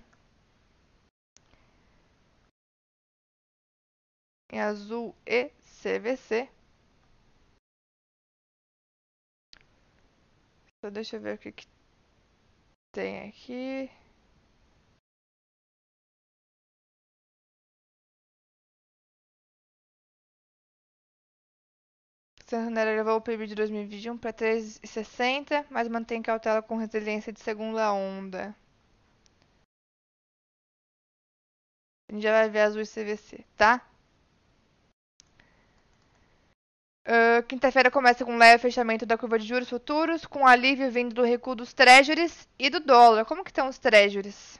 [4.51, 5.49] Em azul e
[5.81, 6.49] CVC.
[10.81, 11.67] Só deixa eu ver o que, que
[12.91, 13.89] tem aqui.
[22.49, 27.93] Santander elevou o PIB de 2021 para 3,60, mas mantém cautela com resiliência de segunda
[27.93, 28.55] onda.
[32.09, 33.85] A gente já vai ver azul e CVC, tá?
[37.07, 41.13] Uh, Quinta-feira começa com um leve fechamento da curva de juros futuros, com alívio vindo
[41.13, 43.25] do recuo dos treasuries e do dólar.
[43.25, 44.59] Como que estão os treasuries?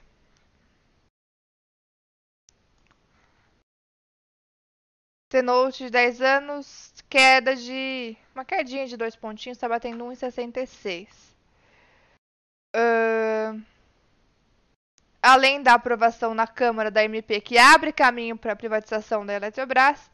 [5.30, 8.16] T-Note de 10 anos, queda de.
[8.36, 11.08] Uma quedinha de dois pontinhos, está batendo 1,66.
[12.76, 13.62] Uh,
[15.22, 20.10] além da aprovação na Câmara da MP, que abre caminho para a privatização da Eletrobras,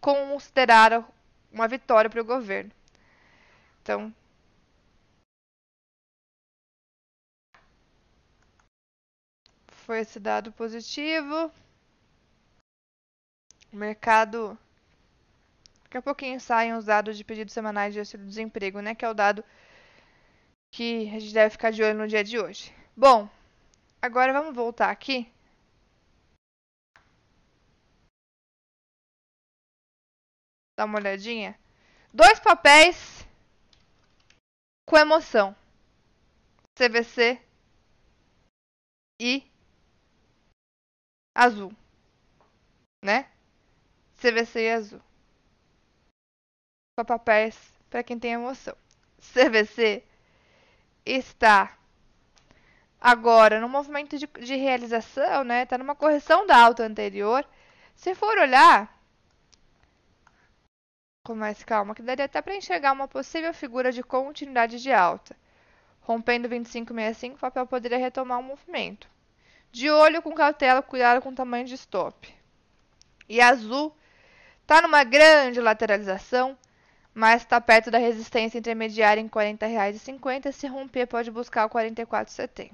[0.00, 1.06] consideraram
[1.52, 2.70] uma vitória para o governo.
[3.82, 4.12] Então.
[9.68, 11.50] Foi esse dado positivo.
[13.72, 14.58] O mercado.
[15.88, 18.94] Daqui a pouquinho saem os dados de pedidos semanais de auxílio-desemprego, né?
[18.94, 19.42] Que é o dado
[20.70, 22.74] que a gente deve ficar de olho no dia de hoje.
[22.94, 23.26] Bom,
[24.02, 25.32] agora vamos voltar aqui.
[30.76, 31.58] Dá uma olhadinha.
[32.12, 33.26] Dois papéis
[34.86, 35.56] com emoção.
[36.76, 37.40] CVC
[39.18, 39.50] e
[41.34, 41.72] azul,
[43.02, 43.30] né?
[44.20, 45.07] CVC e azul.
[46.98, 47.56] Só papéis
[47.88, 48.74] para quem tem emoção.
[49.20, 50.02] CVC
[51.06, 51.78] está
[53.00, 55.62] agora no movimento de, de realização, né?
[55.62, 57.46] Está numa correção da alta anterior.
[57.94, 59.00] Se for olhar
[61.24, 65.36] com mais calma, que daria até para enxergar uma possível figura de continuidade de alta.
[66.00, 69.08] Rompendo 25,65, o papel poderia retomar o movimento.
[69.70, 72.34] De olho com cautela, cuidado com o tamanho de stop.
[73.28, 73.96] E azul
[74.68, 76.54] Está numa grande lateralização,
[77.14, 80.52] mas está perto da resistência intermediária em R$ 40,50.
[80.52, 82.70] Se romper, pode buscar o 44,70.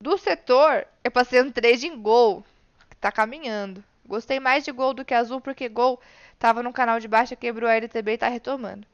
[0.00, 2.44] Do setor, eu passei um trade em Gol,
[2.88, 3.82] que tá caminhando.
[4.06, 6.00] Gostei mais de Gol do que Azul, porque Gol
[6.38, 8.86] tava no canal de baixa, quebrou a LTB e tá retomando.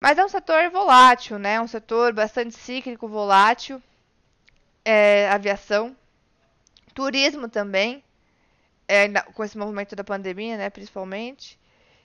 [0.00, 1.60] Mas é um setor volátil, né?
[1.60, 3.82] Um setor bastante cíclico, volátil.
[4.84, 5.96] É, aviação.
[6.94, 8.04] Turismo também.
[8.86, 10.70] É, com esse movimento da pandemia, né?
[10.70, 11.58] Principalmente.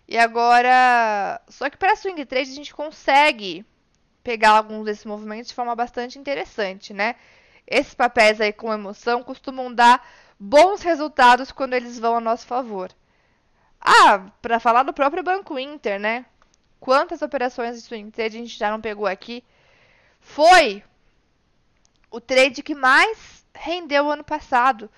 [0.08, 1.42] E agora.
[1.50, 3.66] Só que para swing trade a gente consegue
[4.24, 7.16] pegar alguns desses movimentos de forma bastante interessante, né?
[7.68, 10.06] Esses papéis aí com emoção costumam dar
[10.40, 12.92] bons resultados quando eles vão a nosso favor.
[13.80, 16.26] Ah, para falar do próprio Banco Inter, né?
[16.80, 19.44] Quantas operações de swing trade a gente já não pegou aqui?
[20.20, 20.84] Foi
[22.12, 24.90] o trade que mais rendeu ano passado.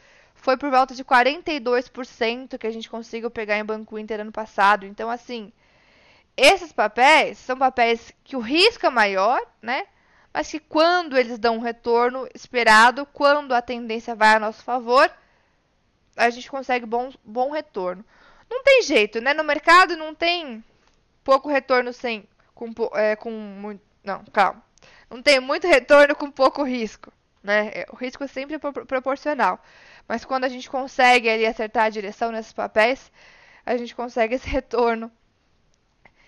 [0.45, 4.85] Foi por volta de 42% que a gente conseguiu pegar em Banco Inter ano passado.
[4.85, 5.51] Então, assim,
[6.37, 9.87] esses papéis são papéis que o risco é maior, né?
[10.31, 15.11] Mas que quando eles dão um retorno esperado, quando a tendência vai a nosso favor,
[16.15, 18.05] a gente consegue bom, bom retorno.
[18.47, 19.33] Não tem jeito, né?
[19.33, 20.63] No mercado não tem
[21.23, 22.23] pouco retorno sem
[22.53, 23.81] com, é, com muito.
[24.03, 24.63] Não, calma.
[25.09, 27.11] Não tem muito retorno com pouco risco.
[27.45, 27.67] Né?
[27.67, 29.63] É, o risco é sempre proporcional.
[30.07, 33.11] Mas quando a gente consegue ali acertar a direção nesses papéis,
[33.65, 35.11] a gente consegue esse retorno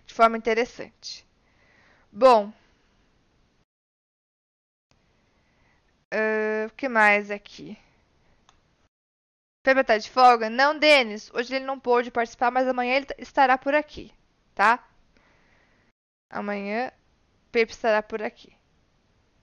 [0.05, 1.25] de forma interessante.
[2.11, 2.53] Bom,
[6.13, 7.77] uh, o que mais aqui?
[9.63, 10.49] Pepe tá de folga?
[10.49, 11.31] Não, Denis.
[11.33, 14.13] Hoje ele não pôde participar, mas amanhã ele estará por aqui,
[14.55, 14.87] tá?
[16.29, 16.91] Amanhã
[17.51, 18.55] Pepe estará por aqui.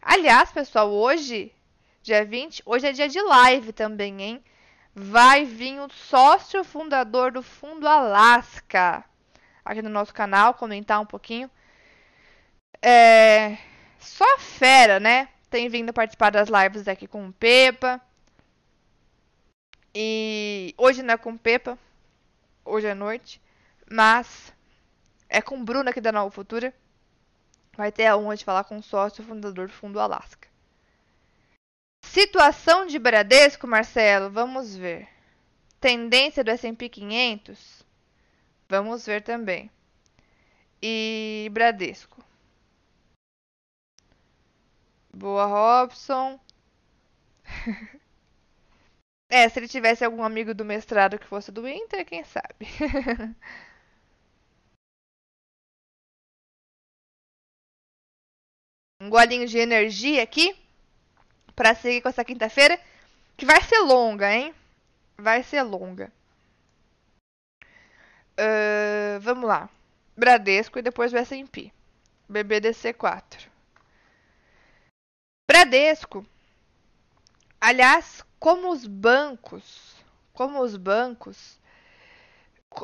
[0.00, 1.53] Aliás, pessoal, hoje,
[2.04, 4.44] dia 20, hoje é dia de live também, hein?
[4.94, 9.02] Vai vir o sócio fundador do Fundo Alaska
[9.64, 11.50] aqui no nosso canal, comentar um pouquinho.
[12.82, 13.56] É...
[13.98, 15.30] Só fera, né?
[15.48, 17.98] Tem vindo participar das lives aqui com o Pepa.
[19.94, 21.78] E hoje não é com Pepa,
[22.66, 23.40] hoje é noite,
[23.90, 24.52] mas
[25.26, 26.74] é com o Bruno aqui da Nova Futura.
[27.74, 30.53] Vai ter a honra de falar com o sócio fundador do Fundo Alasca.
[32.14, 35.08] Situação de Bradesco, Marcelo, vamos ver.
[35.80, 37.84] Tendência do S&P 500,
[38.68, 39.68] vamos ver também.
[40.80, 42.24] E Bradesco.
[45.12, 46.38] Boa, Robson.
[49.28, 52.66] É, se ele tivesse algum amigo do mestrado que fosse do Inter, quem sabe?
[59.00, 60.63] um golinho de energia aqui
[61.54, 62.78] para seguir com essa quinta-feira,
[63.36, 64.54] que vai ser longa, hein?
[65.16, 66.12] Vai ser longa.
[68.38, 69.68] Uh, vamos lá.
[70.16, 71.72] Bradesco e depois o S&P.
[72.30, 73.48] BBDC4.
[75.48, 76.26] Bradesco.
[77.60, 79.96] Aliás, como os bancos,
[80.32, 81.58] como os bancos,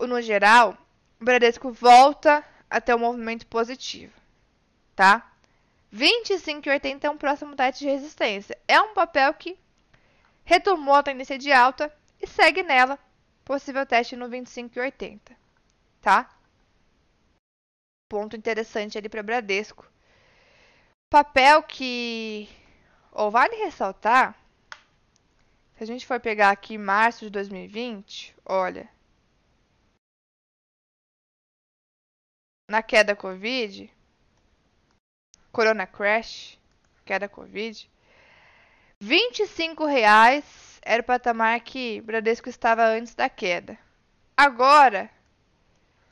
[0.09, 0.77] no geral,
[1.21, 4.15] o Bradesco volta a ter um movimento positivo,
[4.95, 5.30] tá?
[5.93, 8.57] 25,80 é um próximo teste de resistência.
[8.69, 9.59] É um papel que
[10.45, 12.99] retomou a tendência de alta e segue nela,
[13.45, 15.37] possível teste no 25,80,
[16.01, 16.29] tá?
[18.09, 19.89] Ponto interessante ali para Bradesco.
[21.11, 22.49] Papel que,
[23.11, 24.37] ou vale ressaltar,
[25.77, 28.89] se a gente for pegar aqui março de 2020, olha.
[32.69, 33.93] Na queda Covid,
[35.53, 36.59] Corona Crash,
[37.05, 37.91] queda Covid,
[39.01, 40.45] 25 reais
[40.83, 43.79] era o patamar que Bradesco estava antes da queda.
[44.37, 45.11] Agora,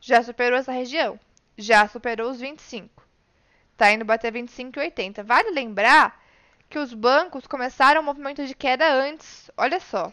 [0.01, 1.19] já superou essa região.
[1.57, 3.03] Já superou os 25.
[3.73, 5.25] Está indo bater 25,80.
[5.25, 6.23] Vale lembrar
[6.69, 9.51] que os bancos começaram o movimento de queda antes.
[9.57, 10.13] Olha só.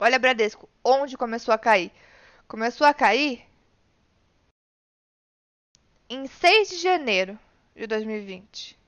[0.00, 1.92] Olha Bradesco, onde começou a cair?
[2.48, 3.46] Começou a cair
[6.10, 7.38] em 6 de janeiro
[7.74, 8.78] de 2020.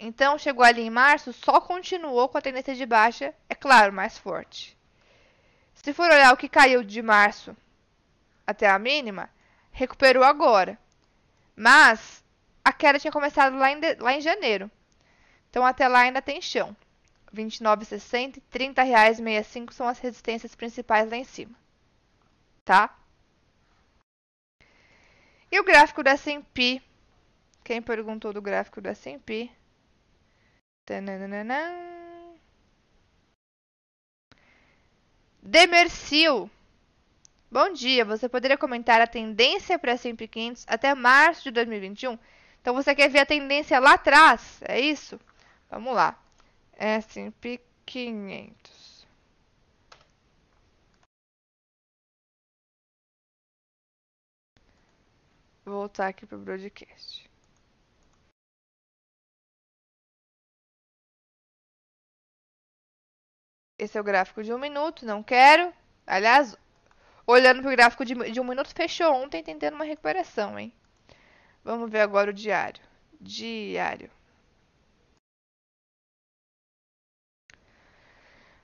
[0.00, 4.18] Então, chegou ali em março, só continuou com a tendência de baixa, é claro, mais
[4.18, 4.76] forte.
[5.74, 7.56] Se for olhar o que caiu de março
[8.46, 9.30] até a mínima,
[9.70, 10.78] recuperou agora.
[11.56, 12.22] Mas
[12.64, 14.70] a queda tinha começado lá em, de, lá em janeiro.
[15.50, 16.76] Então até lá ainda tem chão.
[17.32, 21.54] R$ 29,60 e R$ 30,65 são as resistências principais lá em cima.
[22.64, 22.96] Tá?
[25.50, 26.82] E o gráfico do S&P?
[27.64, 29.50] Quem perguntou do gráfico do S&P?
[35.42, 36.50] Demersil.
[37.50, 42.18] Bom dia, você poderia comentar a tendência para S&P 500 até março de 2021?
[42.60, 45.20] Então você quer ver a tendência lá atrás, é isso?
[45.70, 46.18] Vamos lá.
[46.76, 49.06] S&P 500.
[55.64, 57.31] Vou voltar aqui para o broadcast.
[63.82, 65.74] Esse é o gráfico de um minuto, não quero.
[66.06, 66.56] Aliás,
[67.26, 70.72] olhando para o gráfico de, de um minuto, fechou ontem tentando uma recuperação, hein?
[71.64, 72.80] Vamos ver agora o diário.
[73.20, 74.08] Diário.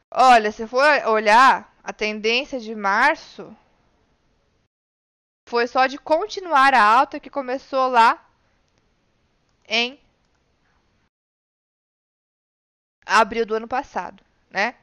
[0.09, 3.57] Olha, se for olhar a tendência de março,
[5.49, 8.25] foi só de continuar a alta que começou lá
[9.67, 10.01] em
[13.05, 14.77] abril do ano passado, né?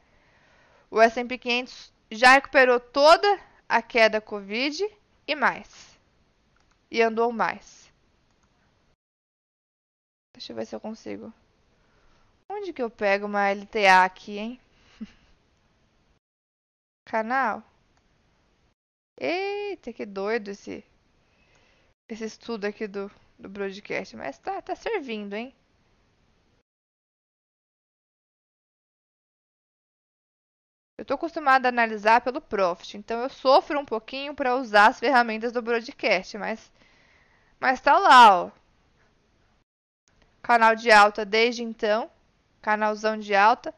[0.90, 4.88] O S&P 500 já recuperou toda a queda Covid
[5.28, 5.98] e mais.
[6.90, 7.92] E andou mais.
[10.34, 11.34] Deixa eu ver se eu consigo.
[12.50, 14.60] Onde que eu pego uma LTA aqui, hein?
[17.06, 17.64] Canal.
[19.20, 20.84] Eita, que doido esse
[22.08, 23.10] esse estudo aqui do,
[23.40, 24.16] do broadcast.
[24.16, 25.56] Mas tá, tá servindo, hein?
[31.06, 35.52] Estou acostumada a analisar pelo Profit, então eu sofro um pouquinho para usar as ferramentas
[35.52, 36.72] do broadcast, mas
[37.60, 38.52] mas tá lá, ó.
[40.42, 42.10] Canal de alta desde então,
[42.62, 43.74] canalzão de alta.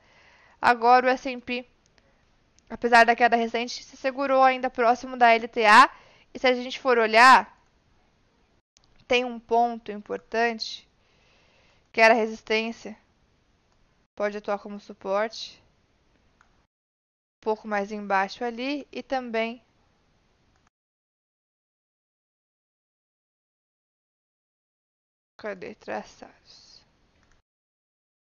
[0.62, 1.66] Agora o S&P,
[2.70, 5.90] apesar da queda recente, se segurou ainda próximo da LTA.
[6.34, 7.58] E se a gente for olhar,
[9.08, 10.88] tem um ponto importante,
[11.92, 12.98] que era a resistência.
[14.16, 15.64] Pode atuar como suporte.
[17.48, 19.64] Pouco mais embaixo ali e também
[25.38, 26.86] Cadê traçados?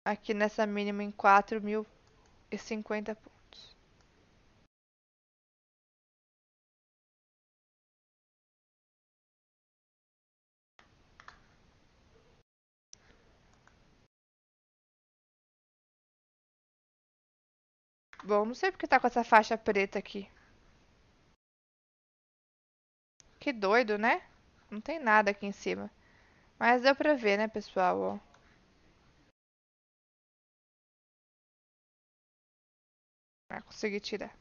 [0.05, 3.38] Aqui nessa mínima em 4.050 pontos.
[18.23, 20.29] Bom, não sei porque tá com essa faixa preta aqui.
[23.37, 24.21] Que doido, né?
[24.71, 25.89] Não tem nada aqui em cima.
[26.59, 27.99] Mas deu pra ver, né, pessoal?
[27.99, 28.19] Ó.
[33.47, 34.33] Vai conseguir tirar.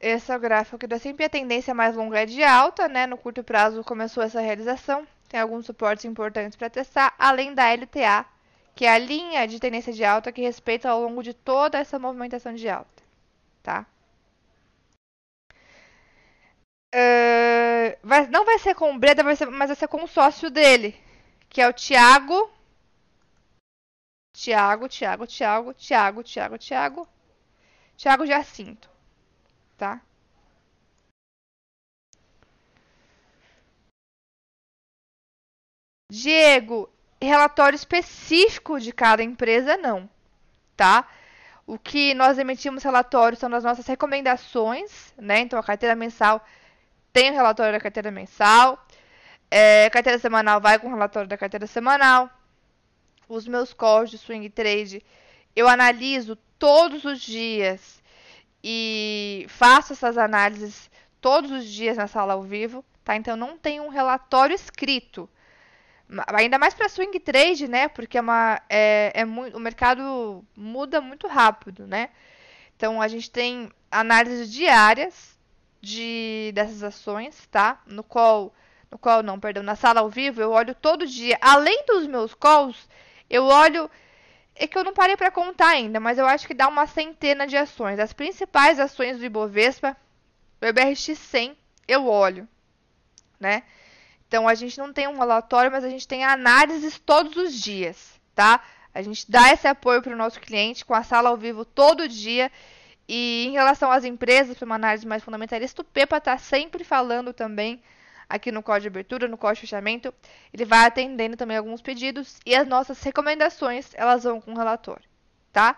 [0.00, 3.06] Esse é o gráfico que dá sempre a tendência mais longa é de alta, né?
[3.06, 5.06] No curto prazo começou essa realização.
[5.30, 8.26] Tem alguns suportes importantes para testar, além da LTA,
[8.74, 12.00] que é a linha de tendência de alta que respeita ao longo de toda essa
[12.00, 13.02] movimentação de alta,
[13.62, 13.86] tá?
[16.92, 20.08] Uh, vai, não vai ser com o Breda, vai ser, mas vai ser com o
[20.08, 21.00] sócio dele,
[21.48, 22.50] que é o Thiago.
[24.36, 27.08] Thiago, Thiago, Thiago, Thiago, Thiago, Thiago.
[27.96, 28.90] Thiago Jacinto.
[29.78, 30.00] Tá?
[36.10, 36.90] Diego,
[37.20, 40.08] relatório específico de cada empresa, não.
[40.76, 41.06] Tá?
[41.66, 45.40] O que nós emitimos relatórios são as nossas recomendações, né?
[45.40, 46.44] Então, a carteira mensal
[47.12, 48.84] tem o relatório da carteira mensal.
[49.50, 52.28] É, carteira semanal vai com o relatório da carteira semanal.
[53.28, 55.04] Os meus calls de swing trade
[55.54, 58.02] eu analiso todos os dias
[58.62, 60.90] e faço essas análises
[61.20, 63.16] todos os dias na sala ao vivo, tá?
[63.16, 65.28] Então não tem um relatório escrito.
[66.34, 67.88] Ainda mais para swing trade, né?
[67.88, 72.10] Porque é uma, é, é muito, o mercado muda muito rápido, né?
[72.76, 75.38] Então a gente tem análises diárias
[75.80, 77.80] de dessas ações, tá?
[77.86, 78.52] No qual,
[78.90, 82.34] no qual não, perdão, na sala ao vivo eu olho todo dia, além dos meus
[82.34, 82.88] calls,
[83.28, 83.90] eu olho
[84.54, 87.46] é que eu não parei para contar ainda, mas eu acho que dá uma centena
[87.46, 87.98] de ações.
[87.98, 89.96] As principais ações do Ibovespa,
[90.60, 91.56] o IBRX 100,
[91.88, 92.46] eu olho,
[93.38, 93.62] né?
[94.30, 98.20] Então a gente não tem um relatório, mas a gente tem análises todos os dias,
[98.32, 98.62] tá?
[98.94, 102.08] A gente dá esse apoio para o nosso cliente com a sala ao vivo todo
[102.08, 102.48] dia
[103.08, 107.32] e em relação às empresas, para uma análise mais fundamentalista, o Pepa está sempre falando
[107.32, 107.82] também
[108.28, 110.14] aqui no código de abertura, no código de fechamento.
[110.54, 115.02] Ele vai atendendo também alguns pedidos e as nossas recomendações, elas vão com o relatório,
[115.52, 115.76] tá?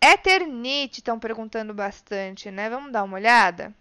[0.00, 2.68] Eternite estão perguntando bastante, né?
[2.70, 3.74] Vamos dar uma olhada?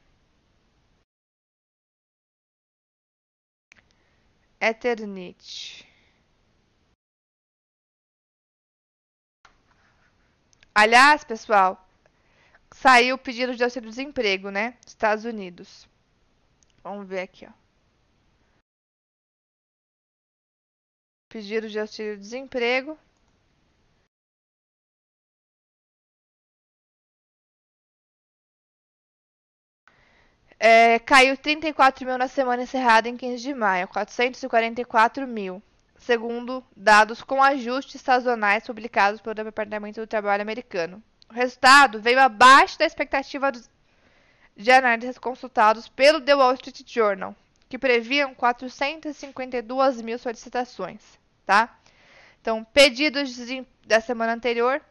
[4.59, 5.86] Eternite.
[10.74, 11.88] Aliás, pessoal,
[12.72, 14.78] saiu o pedido de auxílio-desemprego, né?
[14.86, 15.88] Estados Unidos.
[16.84, 17.51] Vamos ver aqui, ó.
[21.30, 22.97] Pedido de auxílio-desemprego.
[30.60, 35.62] É, caiu 34 mil na semana encerrada em 15 de maio, 444 mil,
[35.97, 41.03] segundo dados com ajustes sazonais publicados pelo Departamento do Trabalho americano.
[41.30, 43.70] O resultado veio abaixo da expectativa dos,
[44.56, 47.36] de análises consultados pelo The Wall Street Journal,
[47.68, 51.01] que previam 452 mil solicitações,
[51.45, 51.78] tá?
[52.39, 53.36] Então, pedidos
[53.86, 54.82] da semana anterior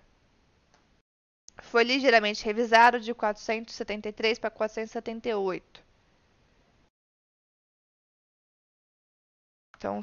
[1.71, 5.83] foi ligeiramente revisado de 473 para 478.
[9.77, 10.01] Então,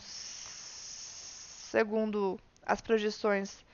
[1.71, 3.65] segundo as projeções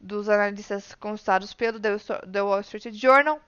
[0.00, 3.40] dos analistas consultados pelo The Wall Street Journal,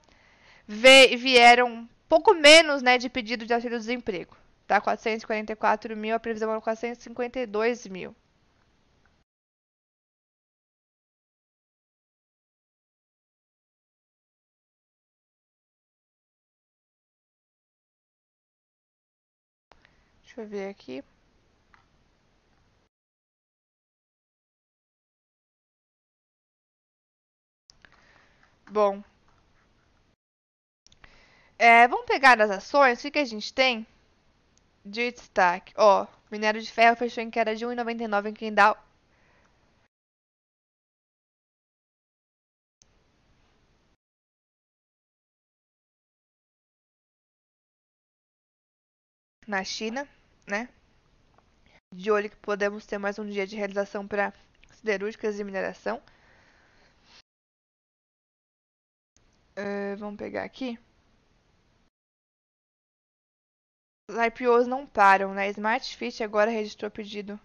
[0.67, 4.35] vieram pouco menos né, de pedido de auxílio-desemprego.
[4.65, 4.79] Tá?
[4.81, 8.15] 444 mil, a previsão era 452 mil.
[20.37, 21.03] Deixa eu ver aqui.
[28.71, 29.03] Bom.
[31.59, 32.97] É, vamos pegar as ações.
[32.99, 33.85] O que, que a gente tem
[34.85, 35.73] de destaque?
[35.77, 38.77] Ó, minério de ferro fechou em queda de 1,99 em Kendall.
[49.47, 50.07] Na China
[50.47, 50.69] né?
[51.93, 54.33] De olho que podemos ter mais um dia de realização para
[54.73, 56.01] siderúrgicas e mineração.
[59.57, 60.79] Uh, vamos pegar aqui.
[64.09, 65.49] Os IPOs não param, né?
[65.49, 67.39] Smart Fit agora registrou pedido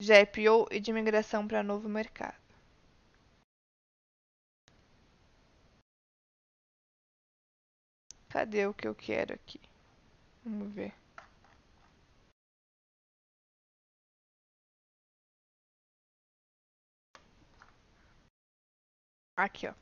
[0.00, 2.36] de IPO e de migração para novo mercado.
[8.28, 9.60] Cadê o que eu quero aqui?
[10.44, 10.92] Vamos ver.
[19.38, 19.72] Aqui, ó.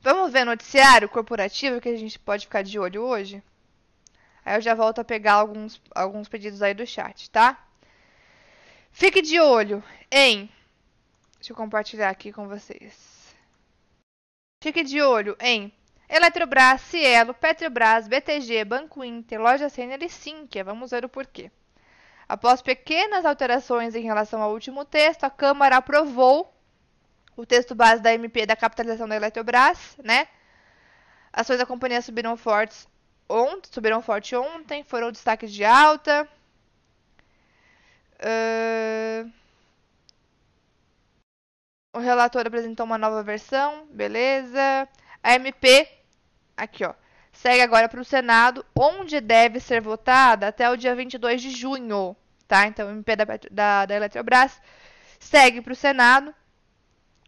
[0.00, 3.42] Vamos ver noticiário corporativo que a gente pode ficar de olho hoje?
[4.42, 7.62] Aí eu já volto a pegar alguns, alguns pedidos aí do chat, tá?
[8.90, 10.48] Fique de olho em.
[11.36, 13.36] Deixa eu compartilhar aqui com vocês.
[14.64, 15.70] Fique de olho em
[16.08, 20.64] Eletrobras, Cielo, Petrobras, BTG, Banco Inter, Loja Sênior e Sinqia.
[20.64, 21.50] Vamos ver o porquê.
[22.26, 26.50] Após pequenas alterações em relação ao último texto, a Câmara aprovou
[27.36, 30.28] o texto base da MP da capitalização da Eletrobras, né?
[31.32, 32.88] Ações da companhia subiram fortes
[33.28, 36.28] ontem, subiram forte ontem, foram destaques de alta.
[38.18, 39.30] Uh...
[41.92, 44.88] O relator apresentou uma nova versão, beleza.
[45.22, 45.88] A MP,
[46.56, 46.94] aqui ó,
[47.32, 52.16] segue agora para o Senado, onde deve ser votada até o dia 22 de junho,
[52.46, 52.66] tá?
[52.66, 54.60] Então, a MP da, da, da Eletrobras
[55.18, 56.32] segue para o Senado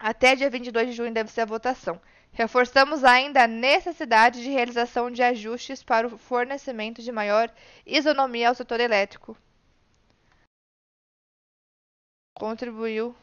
[0.03, 2.01] até dia 22 de junho deve ser a votação.
[2.33, 7.55] Reforçamos ainda a necessidade de realização de ajustes para o fornecimento de maior
[7.87, 9.37] isonomia ao setor elétrico.
[12.35, 13.15] Contribuiu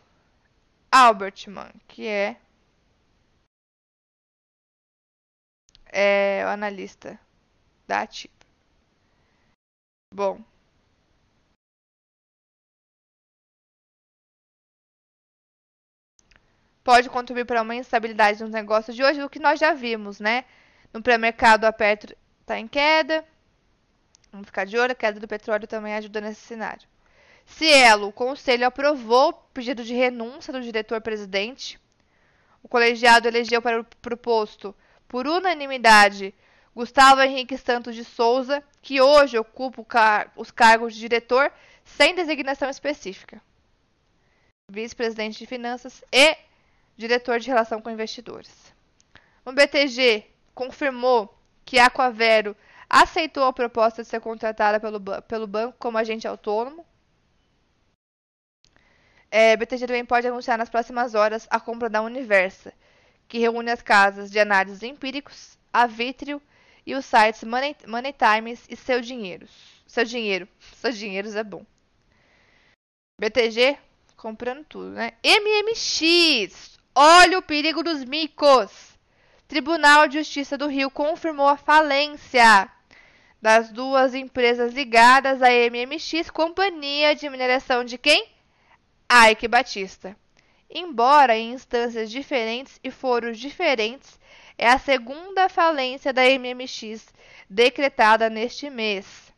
[0.89, 2.39] Albertman, que é,
[5.91, 7.19] é o analista
[7.85, 8.33] da Ativa.
[10.13, 10.41] Bom,
[16.89, 20.43] pode contribuir para uma instabilidade nos negócios de hoje, o que nós já vimos, né?
[20.91, 23.23] No pré-mercado, a Petro está em queda.
[24.31, 26.87] Vamos ficar de olho, a queda do petróleo também ajuda nesse cenário.
[27.45, 31.79] Cielo, o conselho aprovou o pedido de renúncia do diretor-presidente.
[32.63, 34.75] O colegiado elegeu para o posto,
[35.07, 36.33] por unanimidade,
[36.73, 41.51] Gustavo Henrique Santos de Souza, que hoje ocupa car os cargos de diretor
[41.83, 43.39] sem designação específica.
[44.67, 46.48] Vice-presidente de Finanças e
[46.99, 48.51] diretor de relação com investidores.
[49.45, 51.33] O BTG confirmou
[51.63, 52.53] que a Aquavero
[52.89, 56.85] aceitou a proposta de ser contratada pelo, pelo banco como agente autônomo.
[59.31, 62.73] É, BTG também pode anunciar nas próximas horas a compra da Universa,
[63.29, 66.41] que reúne as casas de análises empíricos, a Vitrio
[66.85, 69.47] e os sites Money, Money Times e seu dinheiro.
[69.87, 70.49] Seu dinheiro.
[70.75, 71.65] Seus dinheiros é bom.
[73.21, 73.77] BTG
[74.17, 75.13] comprando tudo, né?
[75.23, 78.97] MMX Olha o perigo dos micos!
[79.47, 82.69] Tribunal de Justiça do Rio confirmou a falência
[83.41, 88.27] das duas empresas ligadas à MMX, companhia de mineração de quem?
[89.31, 90.15] Ike Batista.
[90.69, 94.19] Embora em instâncias diferentes e foros diferentes,
[94.57, 97.07] é a segunda falência da MMX
[97.49, 99.33] decretada neste mês.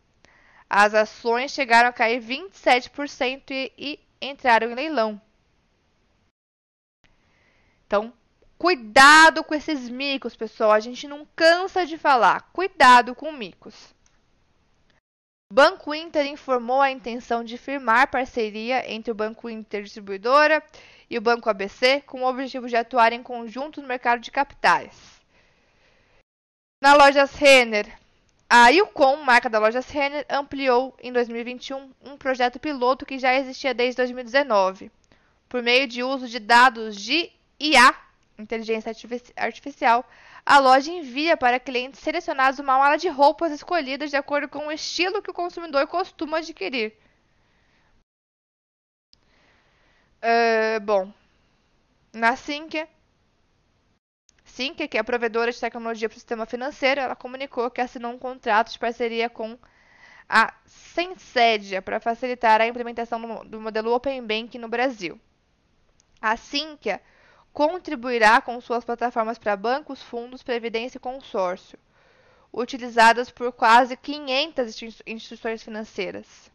[0.69, 5.21] As ações chegaram a cair 27% e, e entraram em leilão.
[7.91, 8.13] Então,
[8.57, 10.71] cuidado com esses micos, pessoal.
[10.71, 12.49] A gente não cansa de falar.
[12.53, 13.93] Cuidado com micos.
[15.51, 20.63] Banco Inter informou a intenção de firmar parceria entre o Banco Inter Distribuidora
[21.09, 24.95] e o Banco ABC com o objetivo de atuar em conjunto no mercado de capitais.
[26.81, 27.93] Na lojas Renner,
[28.49, 33.73] a Ilcom, marca da lojas Renner, ampliou em 2021 um projeto piloto que já existia
[33.73, 34.89] desde 2019,
[35.49, 37.29] por meio de uso de dados de
[37.61, 37.95] IA,
[38.39, 38.91] inteligência
[39.37, 40.03] artificial,
[40.45, 44.71] a loja envia para clientes selecionados uma mala de roupas escolhidas de acordo com o
[44.71, 46.93] estilo que o consumidor costuma adquirir.
[50.23, 51.13] Uh, bom,
[52.13, 52.87] na Sinqia,
[54.43, 58.11] Sinqia, que é a provedora de tecnologia para o sistema financeiro, ela comunicou que assinou
[58.11, 59.57] um contrato de parceria com
[60.27, 65.19] a Sensedia para facilitar a implementação do modelo Open Banking no Brasil.
[66.21, 67.01] A Sinqia
[67.53, 71.77] contribuirá com suas plataformas para bancos, fundos, previdência e consórcio,
[72.51, 76.51] utilizadas por quase 500 instituições financeiras.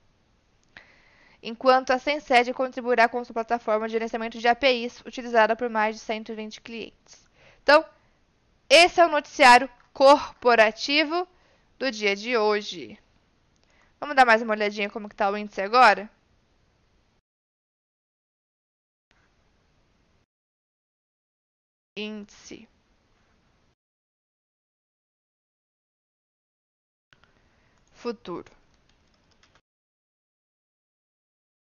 [1.43, 6.03] Enquanto a Sensed contribuirá com sua plataforma de gerenciamento de APIs, utilizada por mais de
[6.03, 7.29] 120 clientes.
[7.63, 7.85] Então,
[8.69, 11.29] esse é o noticiário corporativo
[11.79, 12.99] do dia de hoje.
[14.01, 16.11] Vamos dar mais uma olhadinha como está o índice agora?
[21.97, 22.69] Índice
[27.93, 28.53] futuro.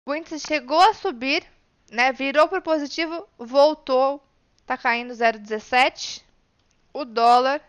[0.06, 1.46] O índice chegou a subir,
[1.90, 2.12] né?
[2.12, 4.22] Virou para positivo, voltou,
[4.66, 6.24] tá caindo 0,17.
[6.92, 7.62] O dólar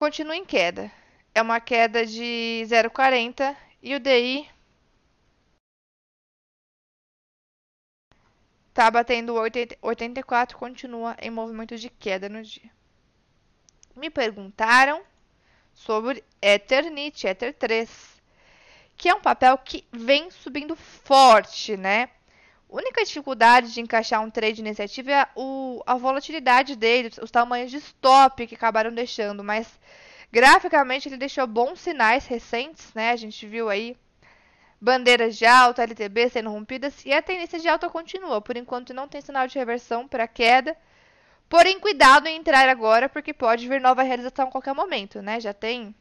[0.00, 0.90] continua em queda.
[1.34, 4.48] É uma queda de 0,40 e o DI
[8.80, 12.70] Tá batendo 84, continua em movimento de queda no dia.
[13.94, 15.02] Me perguntaram
[15.74, 17.90] sobre Eternit, Ether 3,
[18.96, 22.08] que é um papel que vem subindo forte, né?
[22.70, 27.30] A única dificuldade de encaixar um trade nesse ativo é o, a volatilidade dele, os
[27.30, 29.78] tamanhos de stop que acabaram deixando, mas
[30.32, 33.10] graficamente ele deixou bons sinais recentes, né?
[33.10, 33.94] A gente viu aí
[34.80, 38.40] bandeiras de alta, LTB sendo rompidas e a tendência de alta continua.
[38.40, 40.76] Por enquanto não tem sinal de reversão para queda.
[41.48, 45.40] Porém, cuidado em entrar agora, porque pode vir nova realização a qualquer momento, né?
[45.40, 45.94] Já tem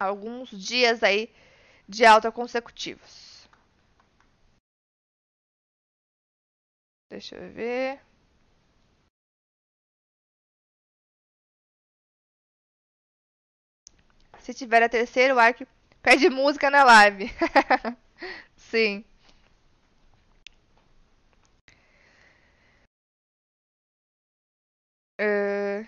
[0.00, 1.30] alguns dias aí
[1.88, 3.48] de alta consecutivos.
[7.10, 8.00] Deixa eu ver.
[14.40, 15.64] Se tiver a terceiro arco
[16.02, 17.30] Pede música na live.
[18.56, 19.04] Sim.
[25.20, 25.84] Uh...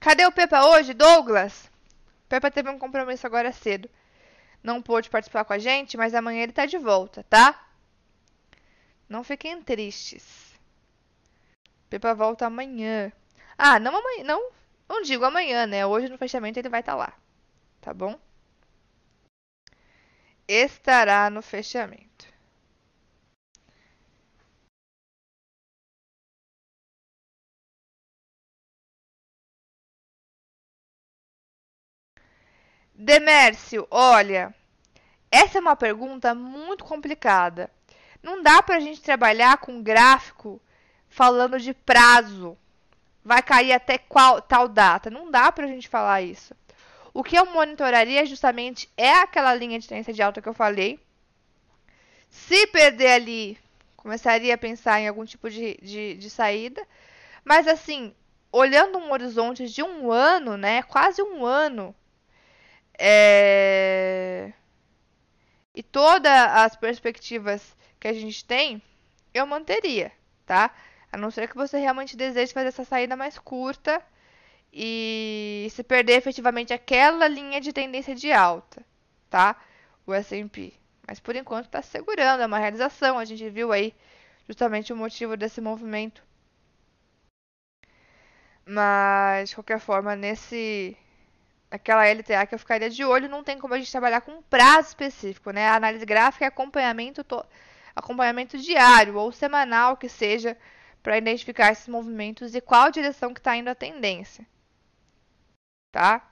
[0.00, 1.70] Cadê o Pepa hoje, Douglas?
[2.28, 3.88] Pepa teve um compromisso agora cedo.
[4.62, 7.68] Não pôde participar com a gente, mas amanhã ele tá de volta, tá?
[9.08, 10.54] Não fiquem tristes.
[11.88, 13.12] Pepa volta amanhã.
[13.58, 14.50] Ah, não amanhã, não,
[14.88, 15.84] não digo amanhã, né?
[15.86, 17.12] Hoje no fechamento ele vai estar tá lá.
[17.80, 18.18] Tá bom?
[20.48, 22.26] Estará no fechamento.
[32.94, 34.54] Demércio, olha,
[35.30, 37.70] essa é uma pergunta muito complicada.
[38.22, 40.60] Não dá para a gente trabalhar com gráfico
[41.08, 42.56] falando de prazo
[43.28, 45.10] vai cair até qual tal data.
[45.10, 46.54] Não dá para a gente falar isso.
[47.12, 50.98] O que eu monitoraria justamente é aquela linha de tendência de alta que eu falei.
[52.30, 53.58] Se perder ali,
[53.98, 56.82] começaria a pensar em algum tipo de, de, de saída.
[57.44, 58.14] Mas assim,
[58.50, 60.82] olhando um horizonte de um ano, né?
[60.84, 61.94] Quase um ano.
[62.98, 64.54] É...
[65.74, 68.80] E todas as perspectivas que a gente tem,
[69.34, 70.10] eu manteria,
[70.46, 70.74] tá?
[71.12, 74.02] A não ser que você realmente deseje fazer essa saída mais curta
[74.72, 78.84] e se perder efetivamente aquela linha de tendência de alta.
[79.30, 79.56] tá?
[80.06, 80.72] O S&P.
[81.06, 83.18] Mas por enquanto está segurando, é uma realização.
[83.18, 83.94] A gente viu aí
[84.46, 86.22] justamente o motivo desse movimento.
[88.66, 90.96] Mas, de qualquer forma, nesse
[91.70, 94.42] aquela LTA que eu ficaria de olho, não tem como a gente trabalhar com um
[94.42, 95.68] prazo específico, né?
[95.68, 97.24] A análise gráfica é acompanhamento,
[97.94, 100.56] acompanhamento diário ou semanal que seja
[101.02, 104.46] para identificar esses movimentos e qual direção que está indo a tendência.
[105.92, 106.28] Tá?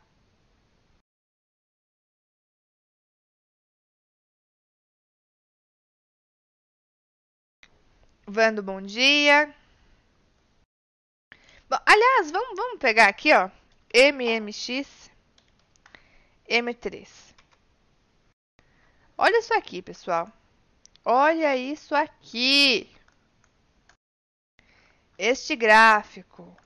[8.26, 9.54] Vando, bom dia.
[11.68, 13.50] Bom, aliás, vamos, vamos pegar aqui, ó,
[13.94, 15.10] MMX
[16.48, 17.08] M3.
[19.18, 20.30] Olha isso aqui, pessoal.
[21.04, 22.95] Olha isso aqui.
[25.18, 26.56] Este gráfico.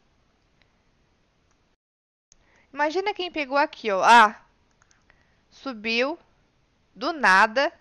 [2.73, 4.03] Imagina quem pegou aqui, ó.
[4.03, 4.45] Ah,
[5.51, 6.19] subiu
[6.95, 7.73] do nada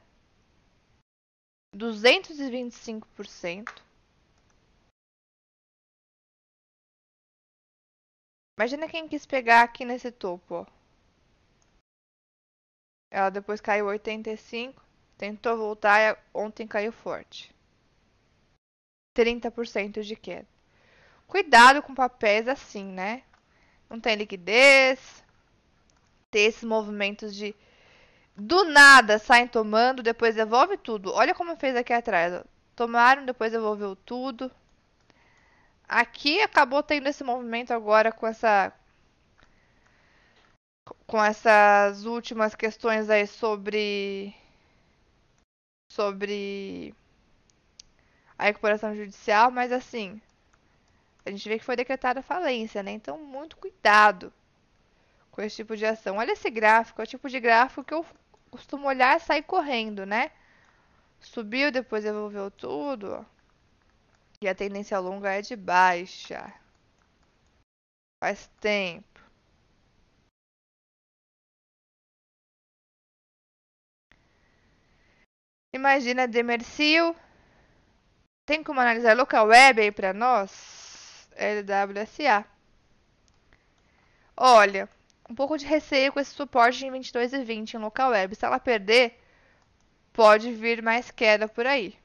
[1.76, 3.84] 225%.
[8.57, 10.65] Imagina quem quis pegar aqui nesse topo, ó.
[13.11, 14.84] Ela depois caiu 85,
[15.17, 17.55] tentou voltar e ontem caiu forte.
[19.15, 20.59] 30% de queda.
[21.30, 23.22] Cuidado com papéis assim, né?
[23.88, 25.24] Não tem liquidez.
[26.32, 27.56] Tem esses movimentos de
[28.36, 31.14] do nada saem tomando, depois devolve tudo.
[31.14, 32.34] Olha como fez aqui atrás.
[32.34, 32.44] Ó.
[32.76, 34.52] Tomaram, depois devolveu tudo.
[35.88, 38.74] Aqui acabou tendo esse movimento agora com essa
[41.06, 44.34] com essas últimas questões aí sobre
[45.92, 46.94] sobre
[48.38, 50.22] a recuperação judicial, mas assim,
[51.26, 52.91] a gente vê que foi decretada falência, né?
[52.91, 54.34] Então, muito cuidado
[55.32, 56.17] com esse tipo de ação.
[56.17, 58.05] Olha esse gráfico, é o tipo de gráfico que eu
[58.51, 60.32] costumo olhar e sair correndo, né?
[61.22, 63.26] Subiu, depois devolveu tudo.
[64.41, 66.53] E a tendência longa é de baixa.
[68.24, 69.20] Faz tempo.
[75.74, 77.15] Imagina Demersil.
[78.45, 80.79] Tem como analisar local web aí para nós?
[81.40, 82.46] LWSA.
[84.36, 84.90] Olha,
[85.30, 88.36] um pouco de receio com esse suporte em 22 e 20 em local web.
[88.36, 89.20] Se ela perder,
[90.14, 91.98] pode vir mais queda por aí,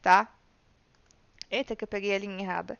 [0.00, 0.28] tá?
[1.50, 2.78] Eita, que eu peguei a linha errada.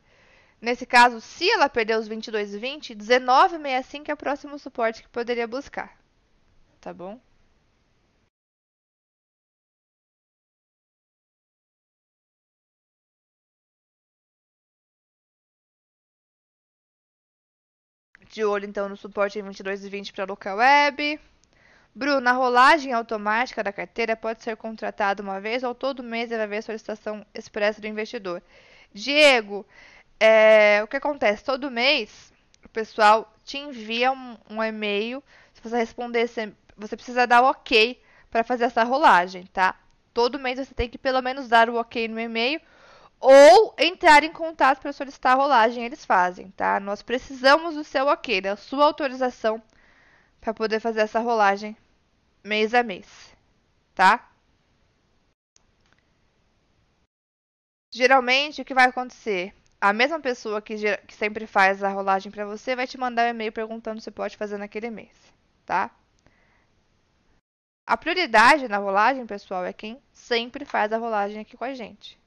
[0.61, 5.09] Nesse caso, se ela perder os 22 e 20, 19,65 é o próximo suporte que
[5.09, 5.97] poderia buscar.
[6.81, 7.21] Tá bom?
[18.33, 21.21] De olho então no suporte em 22 e 20 para local web.
[21.95, 26.45] Bruno, a rolagem automática da carteira pode ser contratada uma vez ou todo mês deve
[26.45, 28.43] haver solicitação expressa do investidor.
[28.91, 29.67] Diego,
[30.19, 31.45] é, o que acontece?
[31.45, 32.33] Todo mês
[32.65, 35.23] o pessoal te envia um, um e-mail.
[35.53, 39.79] Se você responder, você precisa dar o ok para fazer essa rolagem, tá?
[40.15, 42.63] Todo mês você tem que pelo menos dar o ok no e-mail
[43.23, 46.81] ou entrar em contato para solicitar a rolagem, eles fazem, tá?
[46.81, 49.63] Nós precisamos do seu ok, da sua autorização
[50.41, 51.77] para poder fazer essa rolagem
[52.45, 53.37] mês a mês,
[53.95, 54.29] tá?
[57.93, 59.55] Geralmente, o que vai acontecer?
[59.81, 60.75] A mesma pessoa que,
[61.07, 64.37] que sempre faz a rolagem para você vai te mandar um e-mail perguntando se pode
[64.37, 65.13] fazer naquele mês,
[65.67, 65.91] tá?
[67.87, 72.19] A prioridade na rolagem, pessoal, é quem sempre faz a rolagem aqui com a gente,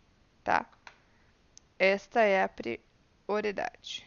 [0.44, 0.66] tá?
[1.80, 4.06] Esta é a prioridade.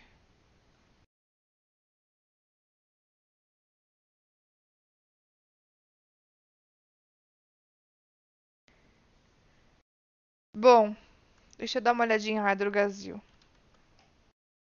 [10.55, 10.95] Bom,
[11.57, 13.21] deixa eu dar uma olhadinha no Hydro Brasil.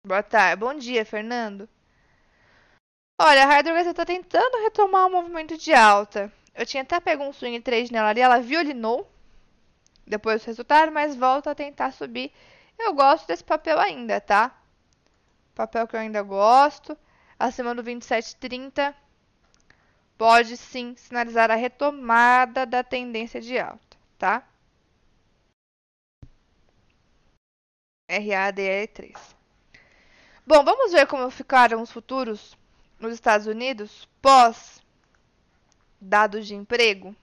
[0.06, 0.60] Boa tarde.
[0.60, 1.68] Bom dia, Fernando.
[3.22, 6.32] Olha, a Hydro Brasil tá tentando retomar o movimento de alta.
[6.56, 9.10] Eu tinha até pego um swing trade nela ali, ela violinou
[10.06, 12.32] depois do resultado, mas volta a tentar subir
[12.80, 14.56] eu gosto desse papel ainda, tá?
[15.54, 16.98] Papel que eu ainda gosto.
[17.38, 18.94] Acima do 27,30
[20.18, 24.44] pode sim sinalizar a retomada da tendência de alta, tá?
[28.10, 29.16] RADE3.
[30.46, 32.58] Bom, vamos ver como ficaram os futuros
[33.00, 34.82] nos Estados Unidos pós
[36.02, 37.16] dados de emprego.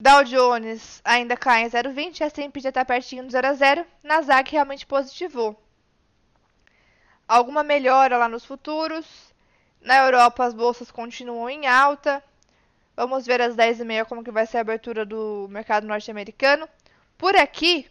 [0.00, 4.50] Dow Jones ainda cai em 0,20, S&P já está pertinho do 0 a 0, Nasdaq
[4.52, 5.56] realmente positivou.
[7.28, 9.06] alguma melhora lá nos futuros.
[9.80, 12.22] Na Europa as bolsas continuam em alta.
[12.96, 16.68] Vamos ver às 10h30 como que vai ser a abertura do mercado norte-americano.
[17.18, 17.88] Por aqui,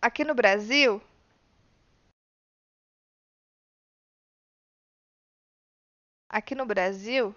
[0.00, 1.02] aqui no Brasil,
[6.28, 7.34] aqui no Brasil,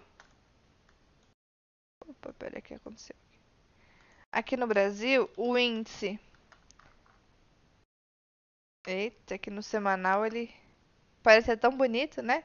[2.10, 3.16] opa, peraí, o que aconteceu?
[4.32, 6.18] Aqui no Brasil, o índice,
[8.86, 10.50] eita, aqui no semanal ele
[11.22, 12.44] parece ser tão bonito, né?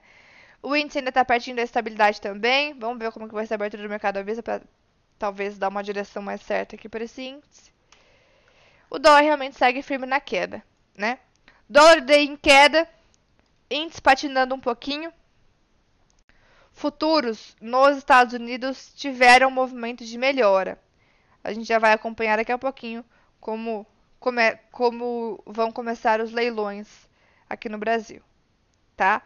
[0.62, 2.74] O índice ainda está pertinho da estabilidade também.
[2.80, 4.62] Vamos ver como que vai ser a abertura do mercado à vista para
[5.18, 7.72] talvez dar uma direção mais certa aqui para esse índice.
[8.90, 10.64] O dólar realmente segue firme na queda,
[10.96, 11.20] né?
[11.70, 12.88] Dólar em queda,
[13.70, 15.14] índice patinando um pouquinho.
[16.76, 20.78] Futuros nos Estados Unidos tiveram um movimento de melhora.
[21.42, 23.04] A gente já vai acompanhar daqui a pouquinho
[23.40, 23.88] como,
[24.20, 27.10] como, é, como vão começar os leilões
[27.50, 28.22] aqui no Brasil,
[28.96, 29.22] tá?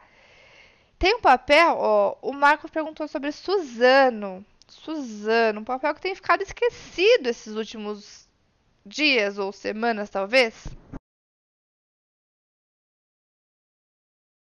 [0.99, 4.45] Tem um papel, ó, o Marcos perguntou sobre Suzano.
[4.67, 8.29] Suzano, um papel que tem ficado esquecido esses últimos
[8.85, 10.67] dias ou semanas, talvez.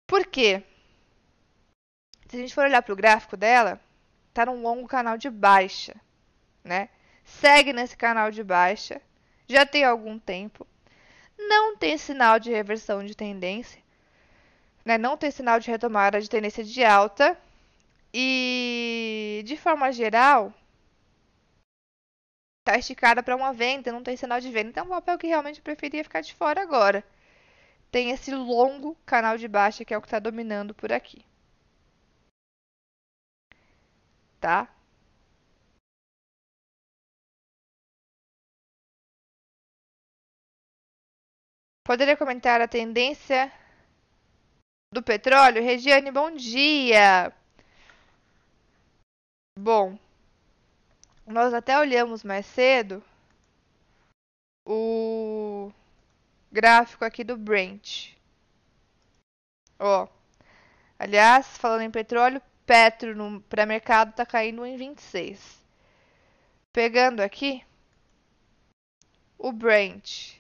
[0.07, 0.63] Por quê?
[2.33, 3.79] Se a gente for olhar para o gráfico dela,
[4.31, 5.95] está num longo canal de baixa,
[6.65, 6.89] né?
[7.23, 9.01] Segue nesse canal de baixa,
[9.47, 10.67] já tem algum tempo.
[11.39, 13.83] Não tem sinal de reversão de tendência
[14.85, 17.39] né, não tem sinal de retomada de tendência de alta.
[18.15, 20.53] E, de forma geral,
[22.61, 24.71] está esticada para uma venda, não tem sinal de venda.
[24.71, 27.05] Então, é um papel que realmente eu preferia ficar de fora agora.
[27.91, 31.25] Tem esse longo canal de baixa que é o que está dominando por aqui.
[34.43, 34.69] Tá?
[41.85, 43.53] Poderia comentar a tendência
[44.93, 45.63] do petróleo.
[45.63, 47.33] Regiane, bom dia!
[49.57, 49.97] Bom,
[51.25, 53.01] nós até olhamos mais cedo
[54.67, 55.71] o
[56.51, 58.17] gráfico aqui do Brent.
[59.79, 60.09] Ó,
[60.99, 62.43] aliás, falando em petróleo,
[62.73, 65.63] Petro no pré-mercado está caindo em 26.
[66.73, 67.63] Pegando aqui
[69.37, 70.39] o Brent.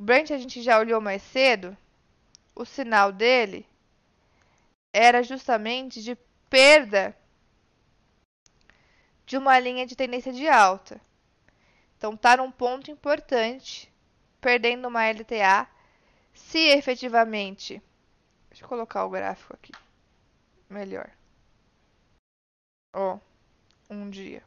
[0.00, 1.76] O Brent a gente já olhou mais cedo
[2.54, 3.66] o sinal dele
[4.90, 6.16] era justamente de
[6.48, 7.14] perda
[9.26, 10.98] de uma linha de tendência de alta.
[11.98, 13.92] Então está num ponto importante,
[14.40, 15.68] perdendo uma LTA,
[16.32, 17.82] se efetivamente.
[18.48, 19.72] Deixa eu colocar o gráfico aqui.
[20.68, 21.10] Melhor.
[22.94, 23.18] Ó,
[23.90, 24.42] um dia.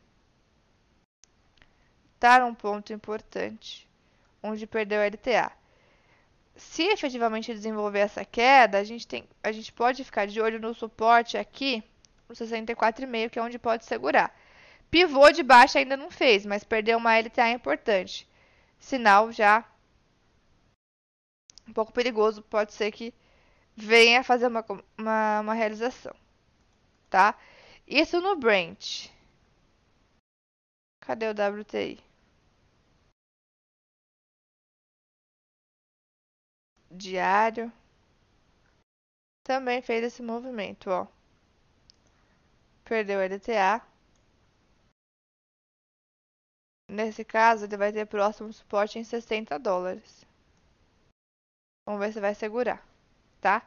[2.15, 3.87] Está num ponto importante,
[4.43, 5.51] onde perdeu a LTA
[6.55, 10.73] se efetivamente desenvolver essa queda, a gente, tem, a gente pode ficar de olho no
[10.73, 11.83] suporte aqui,
[12.27, 14.33] no 64,5, que é onde pode segurar.
[14.89, 18.27] Pivô de baixa ainda não fez, mas perdeu uma LTA importante.
[18.77, 19.65] Sinal já
[21.67, 23.13] um pouco perigoso, pode ser que
[23.75, 24.65] venha fazer uma,
[24.97, 26.15] uma, uma realização.
[27.09, 27.37] Tá?
[27.87, 29.09] Isso no Brent.
[31.01, 32.11] Cadê o WTI?
[36.91, 37.71] diário
[39.43, 41.07] também fez esse movimento, ó.
[42.83, 43.81] Perdeu a LTA.
[46.89, 50.25] Nesse caso, ele vai ter próximo suporte em 60 dólares.
[51.85, 52.85] Vamos ver se vai segurar,
[53.41, 53.61] tá?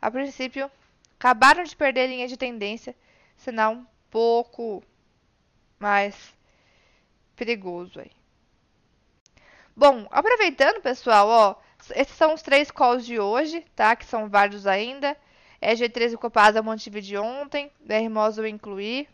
[0.00, 0.70] A princípio,
[1.18, 2.94] acabaram de perder a linha de tendência,
[3.36, 4.82] sinal um pouco
[5.78, 6.34] mais
[7.36, 8.12] perigoso aí.
[9.76, 11.56] Bom, aproveitando, pessoal, ó,
[11.94, 13.94] esses são os três calls de hoje, tá?
[13.94, 15.16] Que são válidos ainda.
[15.60, 19.08] É G13 Copasa mantive de ontem, BR eu incluí.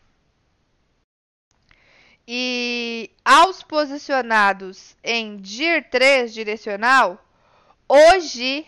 [2.27, 7.23] E aos posicionados em DIR 3 direcional,
[7.87, 8.65] hoje,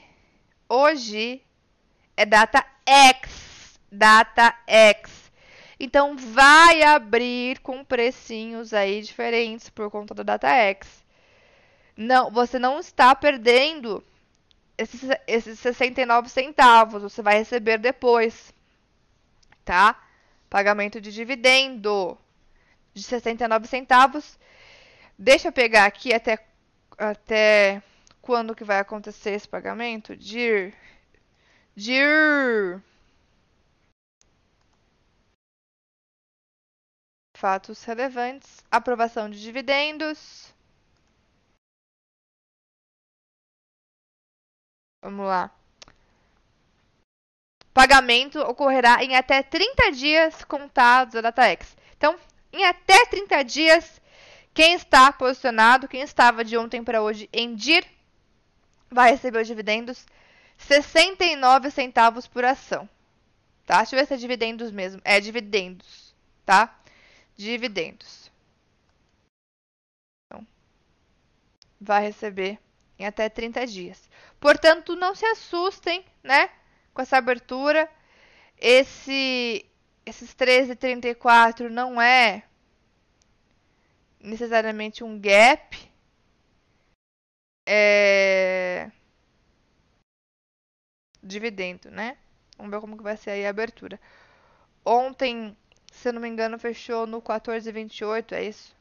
[0.70, 1.42] hoje
[2.16, 5.32] é data X, data X.
[5.80, 11.08] Então vai abrir com precinhos aí diferentes por conta da data X
[11.98, 14.04] não, você não está perdendo
[14.78, 18.54] esses, esses 69 centavos, você vai receber depois,
[19.66, 20.00] tá?
[20.48, 22.16] Pagamento de dividendo
[22.94, 24.38] de 69 centavos.
[25.18, 26.38] Deixa eu pegar aqui até,
[26.96, 27.82] até
[28.28, 30.14] quando que vai acontecer esse pagamento.
[30.14, 30.76] DIR.
[31.74, 32.84] DIR.
[37.38, 38.62] Fatos relevantes.
[38.70, 40.54] Aprovação de dividendos.
[45.02, 45.50] Vamos lá.
[47.74, 51.78] Pagamento ocorrerá em até 30 dias contados da data X.
[51.96, 52.20] Então,
[52.52, 54.02] em até 30 dias,
[54.54, 57.86] quem está posicionado, quem estava de ontem para hoje em DIR,
[58.90, 60.06] vai receber os dividendos
[60.58, 62.90] 69 centavos por ação.
[63.66, 63.78] Tá?
[63.78, 65.02] Deixa eu ver se é dividendos mesmo.
[65.04, 66.16] É dividendos,
[66.46, 66.80] tá?
[67.36, 68.32] Dividendos.
[70.26, 70.46] Então,
[71.80, 72.60] vai receber
[72.98, 74.10] em até 30 dias.
[74.40, 76.50] Portanto, não se assustem, né,
[76.94, 77.90] com essa abertura.
[78.58, 79.66] Esse
[80.06, 82.44] esses 13,34 não é
[84.22, 85.92] necessariamente um gap.
[87.68, 88.92] É
[91.22, 92.18] dividendo, né?
[92.58, 94.00] Vamos ver como que vai ser aí a abertura.
[94.86, 95.58] Ontem,
[95.92, 98.76] se eu não me engano, fechou no 14,28, é isso?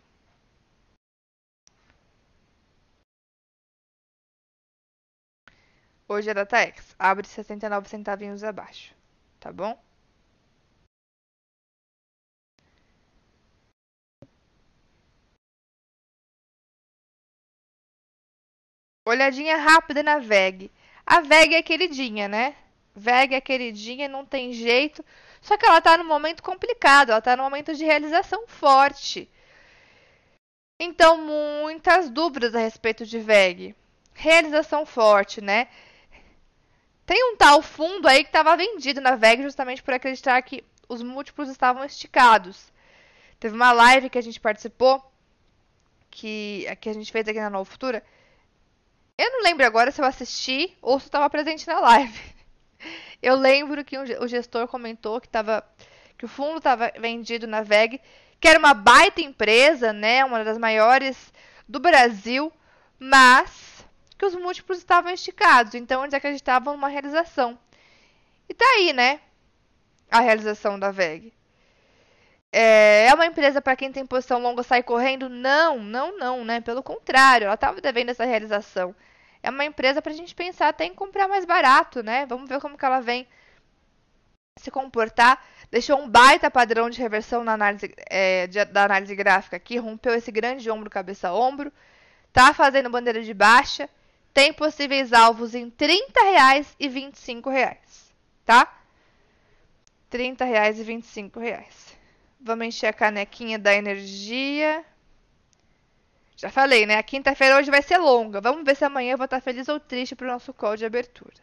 [6.08, 6.56] Hoje é data.
[6.98, 8.92] Abre 69 centavinhos abaixo.
[9.38, 9.78] Tá bom?
[19.06, 20.68] Olhadinha rápida na VEG.
[21.06, 22.56] A VEG é queridinha, né?
[22.92, 25.04] VEG é queridinha, não tem jeito.
[25.40, 29.30] Só que ela tá num momento complicado, ela tá num momento de realização forte.
[30.80, 33.76] Então, muitas dúvidas a respeito de VEG.
[34.12, 35.68] Realização forte, né?
[37.06, 41.00] Tem um tal fundo aí que estava vendido na VEG justamente por acreditar que os
[41.00, 42.72] múltiplos estavam esticados.
[43.38, 45.00] Teve uma live que a gente participou,
[46.10, 48.02] que, que a gente fez aqui na Nova Futura,
[49.18, 52.20] eu não lembro agora se eu assisti ou se estava presente na live.
[53.22, 55.66] Eu lembro que o gestor comentou que, tava,
[56.18, 58.00] que o fundo estava vendido na VEG,
[58.38, 61.32] que era uma baita empresa, né, uma das maiores
[61.66, 62.52] do Brasil,
[62.98, 63.84] mas
[64.18, 67.58] que os múltiplos estavam esticados, então eles acreditavam numa realização.
[68.48, 69.20] E tá aí, né,
[70.10, 71.32] a realização da VEG.
[72.58, 75.28] É, é uma empresa para quem tem posição longa sair correndo?
[75.28, 76.58] Não, não, não, né?
[76.62, 78.96] Pelo contrário, ela estava devendo essa realização.
[79.42, 82.24] É uma empresa para a gente pensar até em comprar mais barato, né?
[82.24, 83.28] Vamos ver como que ela vem
[84.58, 85.44] se comportar.
[85.70, 90.14] Deixou um baita padrão de reversão na análise, é, de, da análise gráfica aqui, rompeu
[90.14, 91.70] esse grande ombro, cabeça, ombro.
[92.32, 93.86] Tá fazendo bandeira de baixa.
[94.32, 97.76] Tem possíveis alvos em R$ 30,00 e R$ 25,00,
[98.46, 98.80] tá?
[100.10, 101.85] R$ 30,00 e R$ 25,00.
[102.46, 104.84] Vamos encher a canequinha da energia.
[106.36, 106.96] Já falei, né?
[106.96, 108.40] A quinta-feira hoje vai ser longa.
[108.40, 110.84] Vamos ver se amanhã eu vou estar feliz ou triste para o nosso call de
[110.86, 111.34] abertura.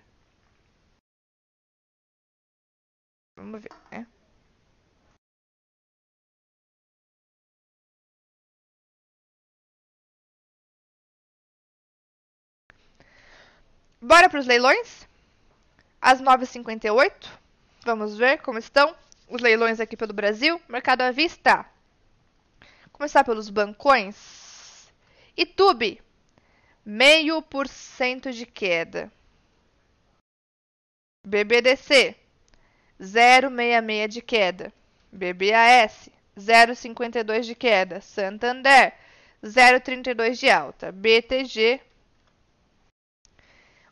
[3.35, 4.07] Vamos ver, né?
[14.01, 15.07] Bora para os leilões?
[16.01, 17.29] Às 9h58.
[17.85, 18.95] Vamos ver como estão
[19.27, 20.61] os leilões aqui pelo Brasil.
[20.67, 21.65] Mercado à vista.
[22.91, 24.91] Começar pelos bancões.
[25.37, 26.01] YouTube,
[26.85, 29.11] meio por cento de queda.
[31.25, 32.15] BBDC,
[33.01, 34.73] 0,66 de queda.
[35.11, 38.01] BBAS, 0,52 de queda.
[38.01, 38.93] Santander,
[39.43, 40.91] 0,32 de alta.
[40.91, 41.81] BTG,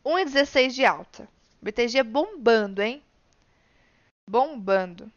[0.04, 1.28] 1,16 de alta.
[1.60, 3.02] BTG bombando, hein?
[4.28, 5.10] Bombando.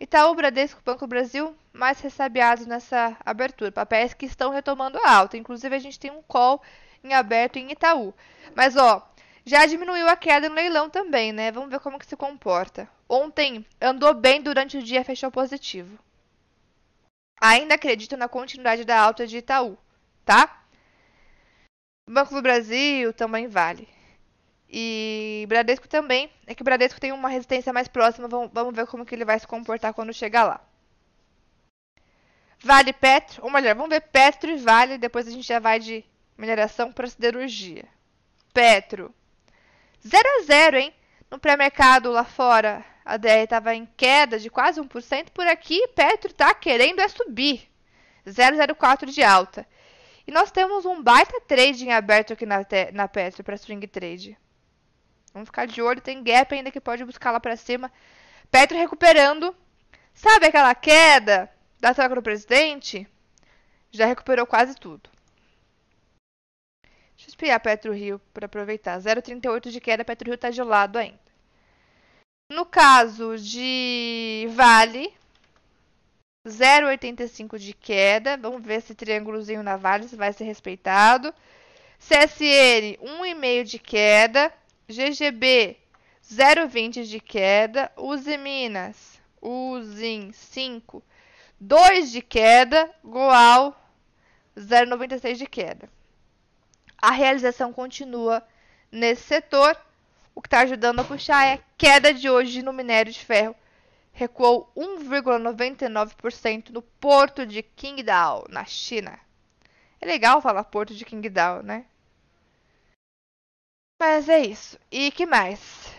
[0.00, 3.72] Itaú, Bradesco, Banco do Brasil, mais ressabiados nessa abertura.
[3.72, 5.36] Papéis que estão retomando a alta.
[5.36, 6.62] Inclusive, a gente tem um call
[7.02, 8.14] em aberto em Itaú.
[8.54, 9.08] Mas, ó,
[9.44, 11.50] já diminuiu a queda no leilão também, né?
[11.50, 12.88] Vamos ver como que se comporta.
[13.08, 15.98] Ontem andou bem durante o dia, fechou positivo.
[17.40, 19.78] Ainda acredito na continuidade da alta de Itaú,
[20.24, 20.62] tá?
[22.08, 23.88] Banco do Brasil também vale.
[24.68, 26.30] E Bradesco também.
[26.46, 28.28] É que Bradesco tem uma resistência mais próxima.
[28.28, 30.60] Vamos, ver como que ele vai se comportar quando chegar lá.
[32.60, 34.98] Vale Petro, ou melhor, vamos ver Petro e Vale.
[34.98, 36.04] Depois a gente já vai de
[36.36, 37.84] mineração para siderurgia.
[38.52, 39.14] Petro.
[40.06, 40.94] 0 a 0, hein?
[41.30, 45.30] No pré-mercado lá fora, a DR estava em queda de quase 1%.
[45.30, 47.68] Por aqui, Petro está querendo é subir.
[48.26, 49.66] 0,04 de alta.
[50.26, 52.58] E nós temos um baita trading aberto aqui na,
[52.92, 54.36] na Petro para swing trade.
[55.38, 56.00] Vamos ficar de olho.
[56.00, 57.92] Tem gap ainda que pode buscar lá para cima.
[58.50, 59.54] Petro recuperando.
[60.12, 61.48] Sabe aquela queda
[61.78, 63.06] da troca do presidente?
[63.92, 65.08] Já recuperou quase tudo.
[67.14, 68.98] Deixa eu espiar Petro Rio para aproveitar.
[68.98, 71.20] 0,38 de queda, Petro Rio está gelado ainda.
[72.50, 75.14] No caso de Vale,
[76.48, 78.36] 0,85 de queda.
[78.36, 81.32] Vamos ver esse triângulozinho na Vale se vai ser respeitado.
[81.98, 84.52] CSN 1,5 de queda,
[84.90, 85.76] GGB
[86.24, 91.02] 0,20 de queda, Uzi Minas, Uzin 5,
[91.60, 93.76] 2 de queda, Goal
[94.56, 95.90] 0,96 de queda.
[96.96, 98.42] A realização continua
[98.90, 99.76] nesse setor.
[100.34, 103.54] O que está ajudando a puxar é a queda de hoje no minério de ferro.
[104.10, 109.20] Recuou 1,99% no porto de Qingdao, na China.
[110.00, 111.84] É legal falar porto de Qingdao, né?
[113.98, 114.78] Mas é isso.
[114.90, 115.92] E que mais?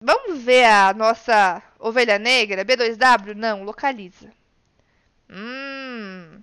[0.00, 3.34] Vamos ver a nossa ovelha negra, B2W?
[3.34, 4.30] Não, localiza.
[5.30, 6.42] Hum.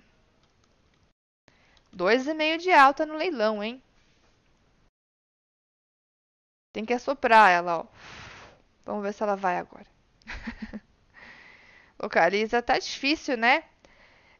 [1.92, 3.82] 2,5 de alta no leilão, hein?
[6.72, 7.86] Tem que assoprar ela, ó.
[8.84, 9.86] Vamos ver se ela vai agora.
[11.98, 13.64] Localiza, tá difícil, né?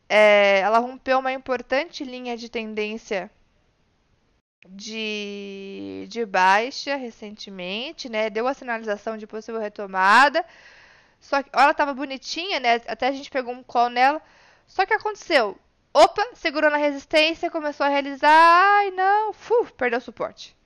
[0.08, 3.30] É, ela rompeu uma importante linha de tendência
[4.64, 8.30] de, de baixa recentemente, né?
[8.30, 10.44] Deu a sinalização de possível retomada.
[11.20, 12.74] Só que ela tava bonitinha, né?
[12.86, 14.20] Até a gente pegou um call nela.
[14.66, 15.58] Só que aconteceu.
[15.92, 18.30] Opa, segurou na resistência, começou a realizar.
[18.30, 20.56] Ai, não, fu, perdeu o suporte.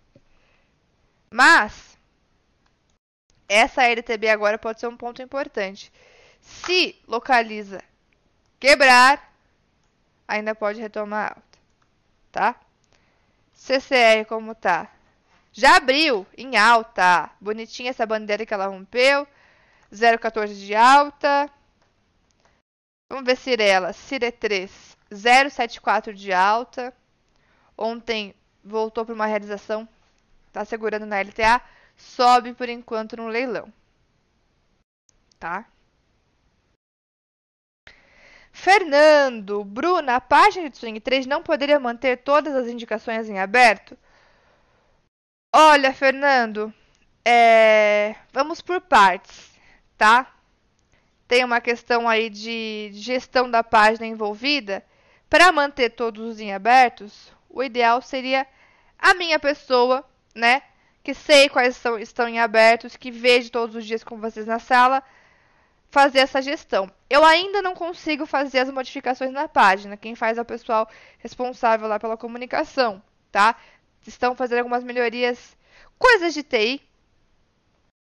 [1.30, 1.98] Mas
[3.48, 5.92] essa LTB agora pode ser um ponto importante.
[6.40, 7.82] Se localiza
[8.60, 9.32] quebrar,
[10.26, 11.58] ainda pode retomar alta,
[12.32, 12.60] tá?
[13.58, 14.88] CCR como tá?
[15.52, 17.28] Já abriu em alta.
[17.40, 19.26] Bonitinha essa bandeira que ela rompeu.
[19.92, 21.50] 0,14 de alta.
[23.10, 23.92] Vamos ver Cirela.
[23.92, 24.96] Cire 3.
[25.10, 26.94] 0,74 de alta.
[27.76, 28.32] Ontem
[28.62, 29.88] voltou para uma realização.
[30.52, 31.60] Tá segurando na LTA.
[31.96, 33.72] Sobe por enquanto no leilão.
[35.38, 35.66] Tá?
[38.58, 43.96] Fernando, Bruna, a página de Swing 3 não poderia manter todas as indicações em aberto?
[45.54, 46.74] Olha, Fernando,
[47.24, 48.16] é...
[48.32, 49.52] vamos por partes,
[49.96, 50.34] tá?
[51.28, 54.84] Tem uma questão aí de gestão da página envolvida.
[55.30, 58.44] Para manter todos em abertos, o ideal seria
[58.98, 60.04] a minha pessoa,
[60.34, 60.62] né?
[61.04, 64.58] Que sei quais são, estão em abertos, que vejo todos os dias com vocês na
[64.58, 65.00] sala,
[65.90, 66.90] fazer essa gestão.
[67.08, 69.96] Eu ainda não consigo fazer as modificações na página.
[69.96, 70.88] Quem faz é o pessoal
[71.18, 73.02] responsável lá pela comunicação,
[73.32, 73.56] tá?
[74.06, 75.56] Estão fazendo algumas melhorias,
[75.98, 76.82] coisas de TI.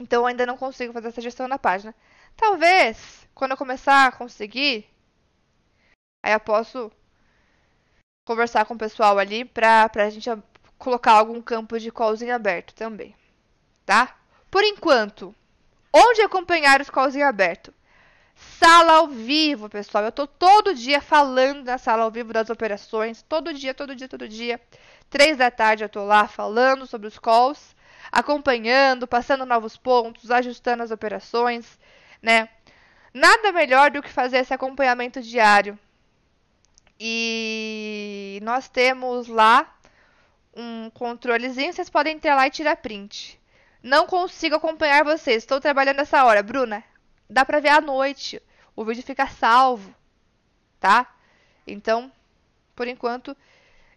[0.01, 1.95] Então eu ainda não consigo fazer essa gestão na página.
[2.35, 4.89] Talvez, quando eu começar a conseguir,
[6.23, 6.91] aí eu posso
[8.25, 10.29] conversar com o pessoal ali pra, pra gente
[10.77, 13.15] colocar algum campo de callzinho aberto também,
[13.85, 14.17] tá?
[14.51, 15.33] Por enquanto,
[15.97, 17.73] Onde acompanhar os calls em aberto?
[18.35, 20.03] Sala ao vivo, pessoal.
[20.03, 23.21] Eu tô todo dia falando na sala ao vivo das operações.
[23.21, 24.59] Todo dia, todo dia, todo dia.
[25.09, 27.73] Três da tarde eu tô lá falando sobre os calls,
[28.11, 31.79] acompanhando, passando novos pontos, ajustando as operações,
[32.21, 32.49] né?
[33.13, 35.79] Nada melhor do que fazer esse acompanhamento diário.
[36.99, 39.73] E nós temos lá
[40.53, 43.39] um controlezinho, vocês podem entrar lá e tirar print.
[43.85, 45.43] Não consigo acompanhar vocês.
[45.43, 46.41] Estou trabalhando essa hora.
[46.41, 46.83] Bruna,
[47.29, 48.41] dá pra ver à noite.
[48.75, 49.93] O vídeo fica salvo.
[50.79, 51.15] Tá?
[51.67, 52.11] Então,
[52.75, 53.37] por enquanto,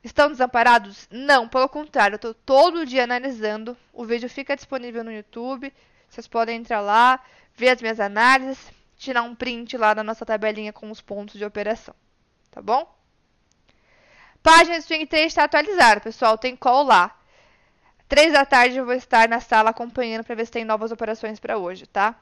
[0.05, 1.09] estão desamparados?
[1.11, 2.17] Não, pelo contrário.
[2.17, 3.75] Eu estou todo dia analisando.
[3.91, 5.73] O vídeo fica disponível no YouTube.
[6.07, 7.25] Vocês podem entrar lá,
[7.57, 11.47] ver as minhas análises, tirar um print lá da nossa tabelinha com os pontos de
[11.47, 11.95] operação.
[12.51, 12.95] Tá bom?
[14.43, 16.37] Página Swing 3 está atualizada, pessoal.
[16.37, 17.18] Tem call lá.
[18.09, 21.39] Três da tarde eu vou estar na sala acompanhando para ver se tem novas operações
[21.39, 22.19] para hoje, tá?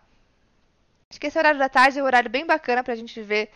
[1.08, 3.50] Acho que esse horário da tarde é um horário bem bacana para a gente ver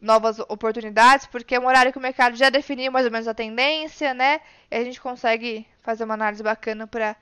[0.00, 3.34] novas oportunidades, porque é um horário que o mercado já definiu mais ou menos a
[3.34, 4.40] tendência, né?
[4.70, 7.14] E a gente consegue fazer uma análise bacana para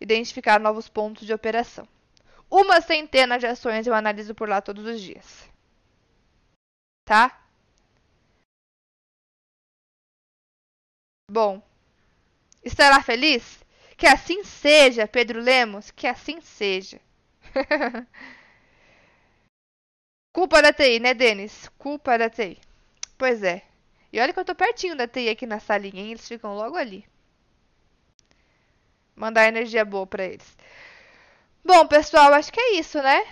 [0.00, 1.88] identificar novos pontos de operação.
[2.50, 5.48] Uma centena de ações eu analiso por lá todos os dias.
[7.04, 7.40] Tá?
[11.30, 11.62] Bom,
[12.66, 13.64] Estará feliz?
[13.96, 17.00] Que assim seja, Pedro Lemos, que assim seja.
[20.34, 21.70] Culpa da TI, né, Denis?
[21.78, 22.60] Culpa da TI.
[23.16, 23.62] Pois é.
[24.12, 26.10] E olha que eu tô pertinho da TI aqui na salinha, hein?
[26.10, 27.06] Eles ficam logo ali.
[29.14, 30.56] Mandar energia boa para eles.
[31.64, 33.24] Bom, pessoal, acho que é isso, né?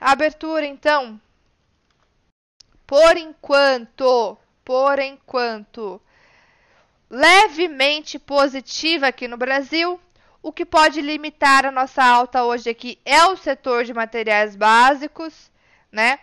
[0.00, 1.20] A abertura, então.
[2.86, 6.00] Por enquanto, por enquanto,
[7.10, 10.00] levemente positiva aqui no Brasil.
[10.42, 15.50] O que pode limitar a nossa alta hoje aqui é o setor de materiais básicos,
[15.90, 16.18] né?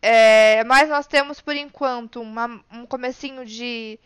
[0.00, 3.98] É, mas nós temos por enquanto uma, um comecinho de,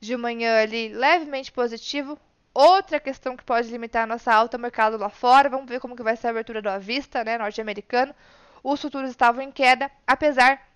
[0.00, 2.18] de manhã ali levemente positivo.
[2.52, 5.48] Outra questão que pode limitar a nossa alta é o mercado lá fora.
[5.48, 8.14] Vamos ver como que vai ser a abertura do avista, né, norte-americano.
[8.62, 10.68] Os futuros estavam em queda, apesar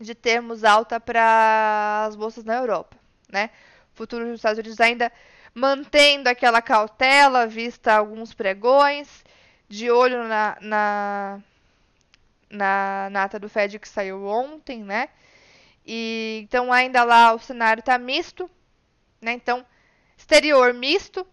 [0.00, 2.96] de termos alta para as bolsas na Europa,
[3.30, 3.50] né?
[3.98, 5.12] Futuros dos Estados Unidos ainda
[5.52, 9.24] mantendo aquela cautela, vista alguns pregões,
[9.68, 11.40] de olho na, na,
[12.48, 15.08] na, na ata do Fed que saiu ontem, né?
[15.84, 18.48] E, então ainda lá o cenário está misto,
[19.20, 19.32] né?
[19.32, 19.66] Então,
[20.16, 21.26] exterior misto.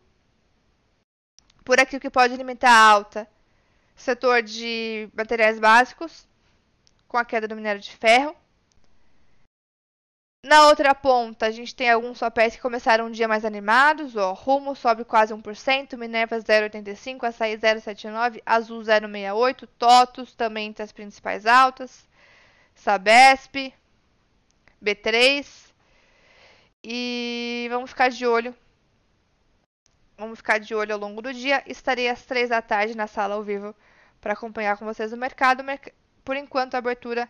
[1.63, 3.27] Por aqui o que pode limitar a alta,
[3.95, 6.27] setor de materiais básicos,
[7.07, 8.35] com a queda do minério de ferro.
[10.45, 14.15] Na outra ponta, a gente tem alguns papéis que começaram um dia mais animados.
[14.15, 20.91] Ó, Rumo sobe quase 1%, Minerva 0,85%, Açaí 0,79%, Azul 0,68%, TOTUS também entre as
[20.91, 22.07] principais altas,
[22.75, 23.73] Sabesp,
[24.79, 25.47] B3.
[26.83, 28.55] E vamos ficar de olho.
[30.15, 31.63] Vamos ficar de olho ao longo do dia.
[31.65, 33.73] Estarei às 3 da tarde na sala ao vivo
[34.21, 35.63] para acompanhar com vocês o mercado.
[36.23, 37.27] Por enquanto, a abertura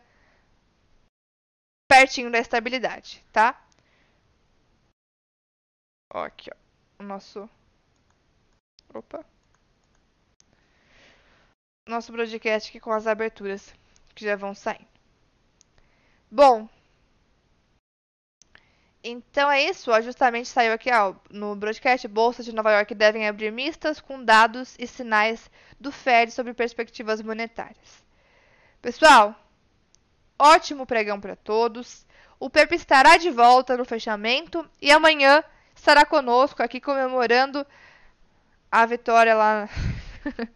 [1.87, 3.61] pertinho da estabilidade, tá?
[6.13, 7.03] Ó, aqui, ó.
[7.03, 7.49] O nosso.
[8.93, 9.25] Opa.
[11.87, 13.73] Nosso broadcast aqui com as aberturas
[14.15, 14.87] que já vão saindo.
[16.31, 16.67] Bom.
[19.03, 23.27] Então é isso, ó, justamente saiu aqui ó, no broadcast, bolsas de Nova York devem
[23.27, 28.03] abrir mistas com dados e sinais do Fed sobre perspectivas monetárias.
[28.81, 29.35] Pessoal,
[30.37, 32.05] ótimo pregão para todos.
[32.39, 35.43] O Pepe estará de volta no fechamento e amanhã
[35.75, 37.65] estará conosco aqui comemorando
[38.71, 39.69] a vitória lá.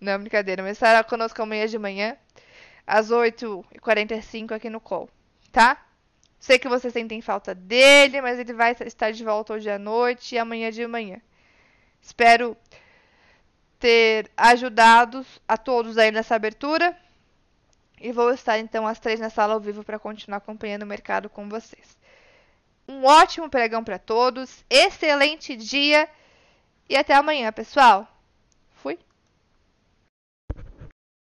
[0.00, 2.16] Não, brincadeira, mas estará conosco amanhã de manhã,
[2.84, 5.08] às 8h45 aqui no call,
[5.52, 5.80] tá?
[6.40, 10.34] Sei que vocês sentem falta dele, mas ele vai estar de volta hoje à noite
[10.34, 11.20] e amanhã de manhã.
[12.00, 12.56] Espero
[13.78, 16.96] ter ajudado a todos aí nessa abertura.
[18.04, 21.30] E vou estar então às três na sala ao vivo para continuar acompanhando o mercado
[21.30, 21.96] com vocês.
[22.88, 26.08] Um ótimo pregão para todos, excelente dia
[26.88, 28.11] e até amanhã, pessoal!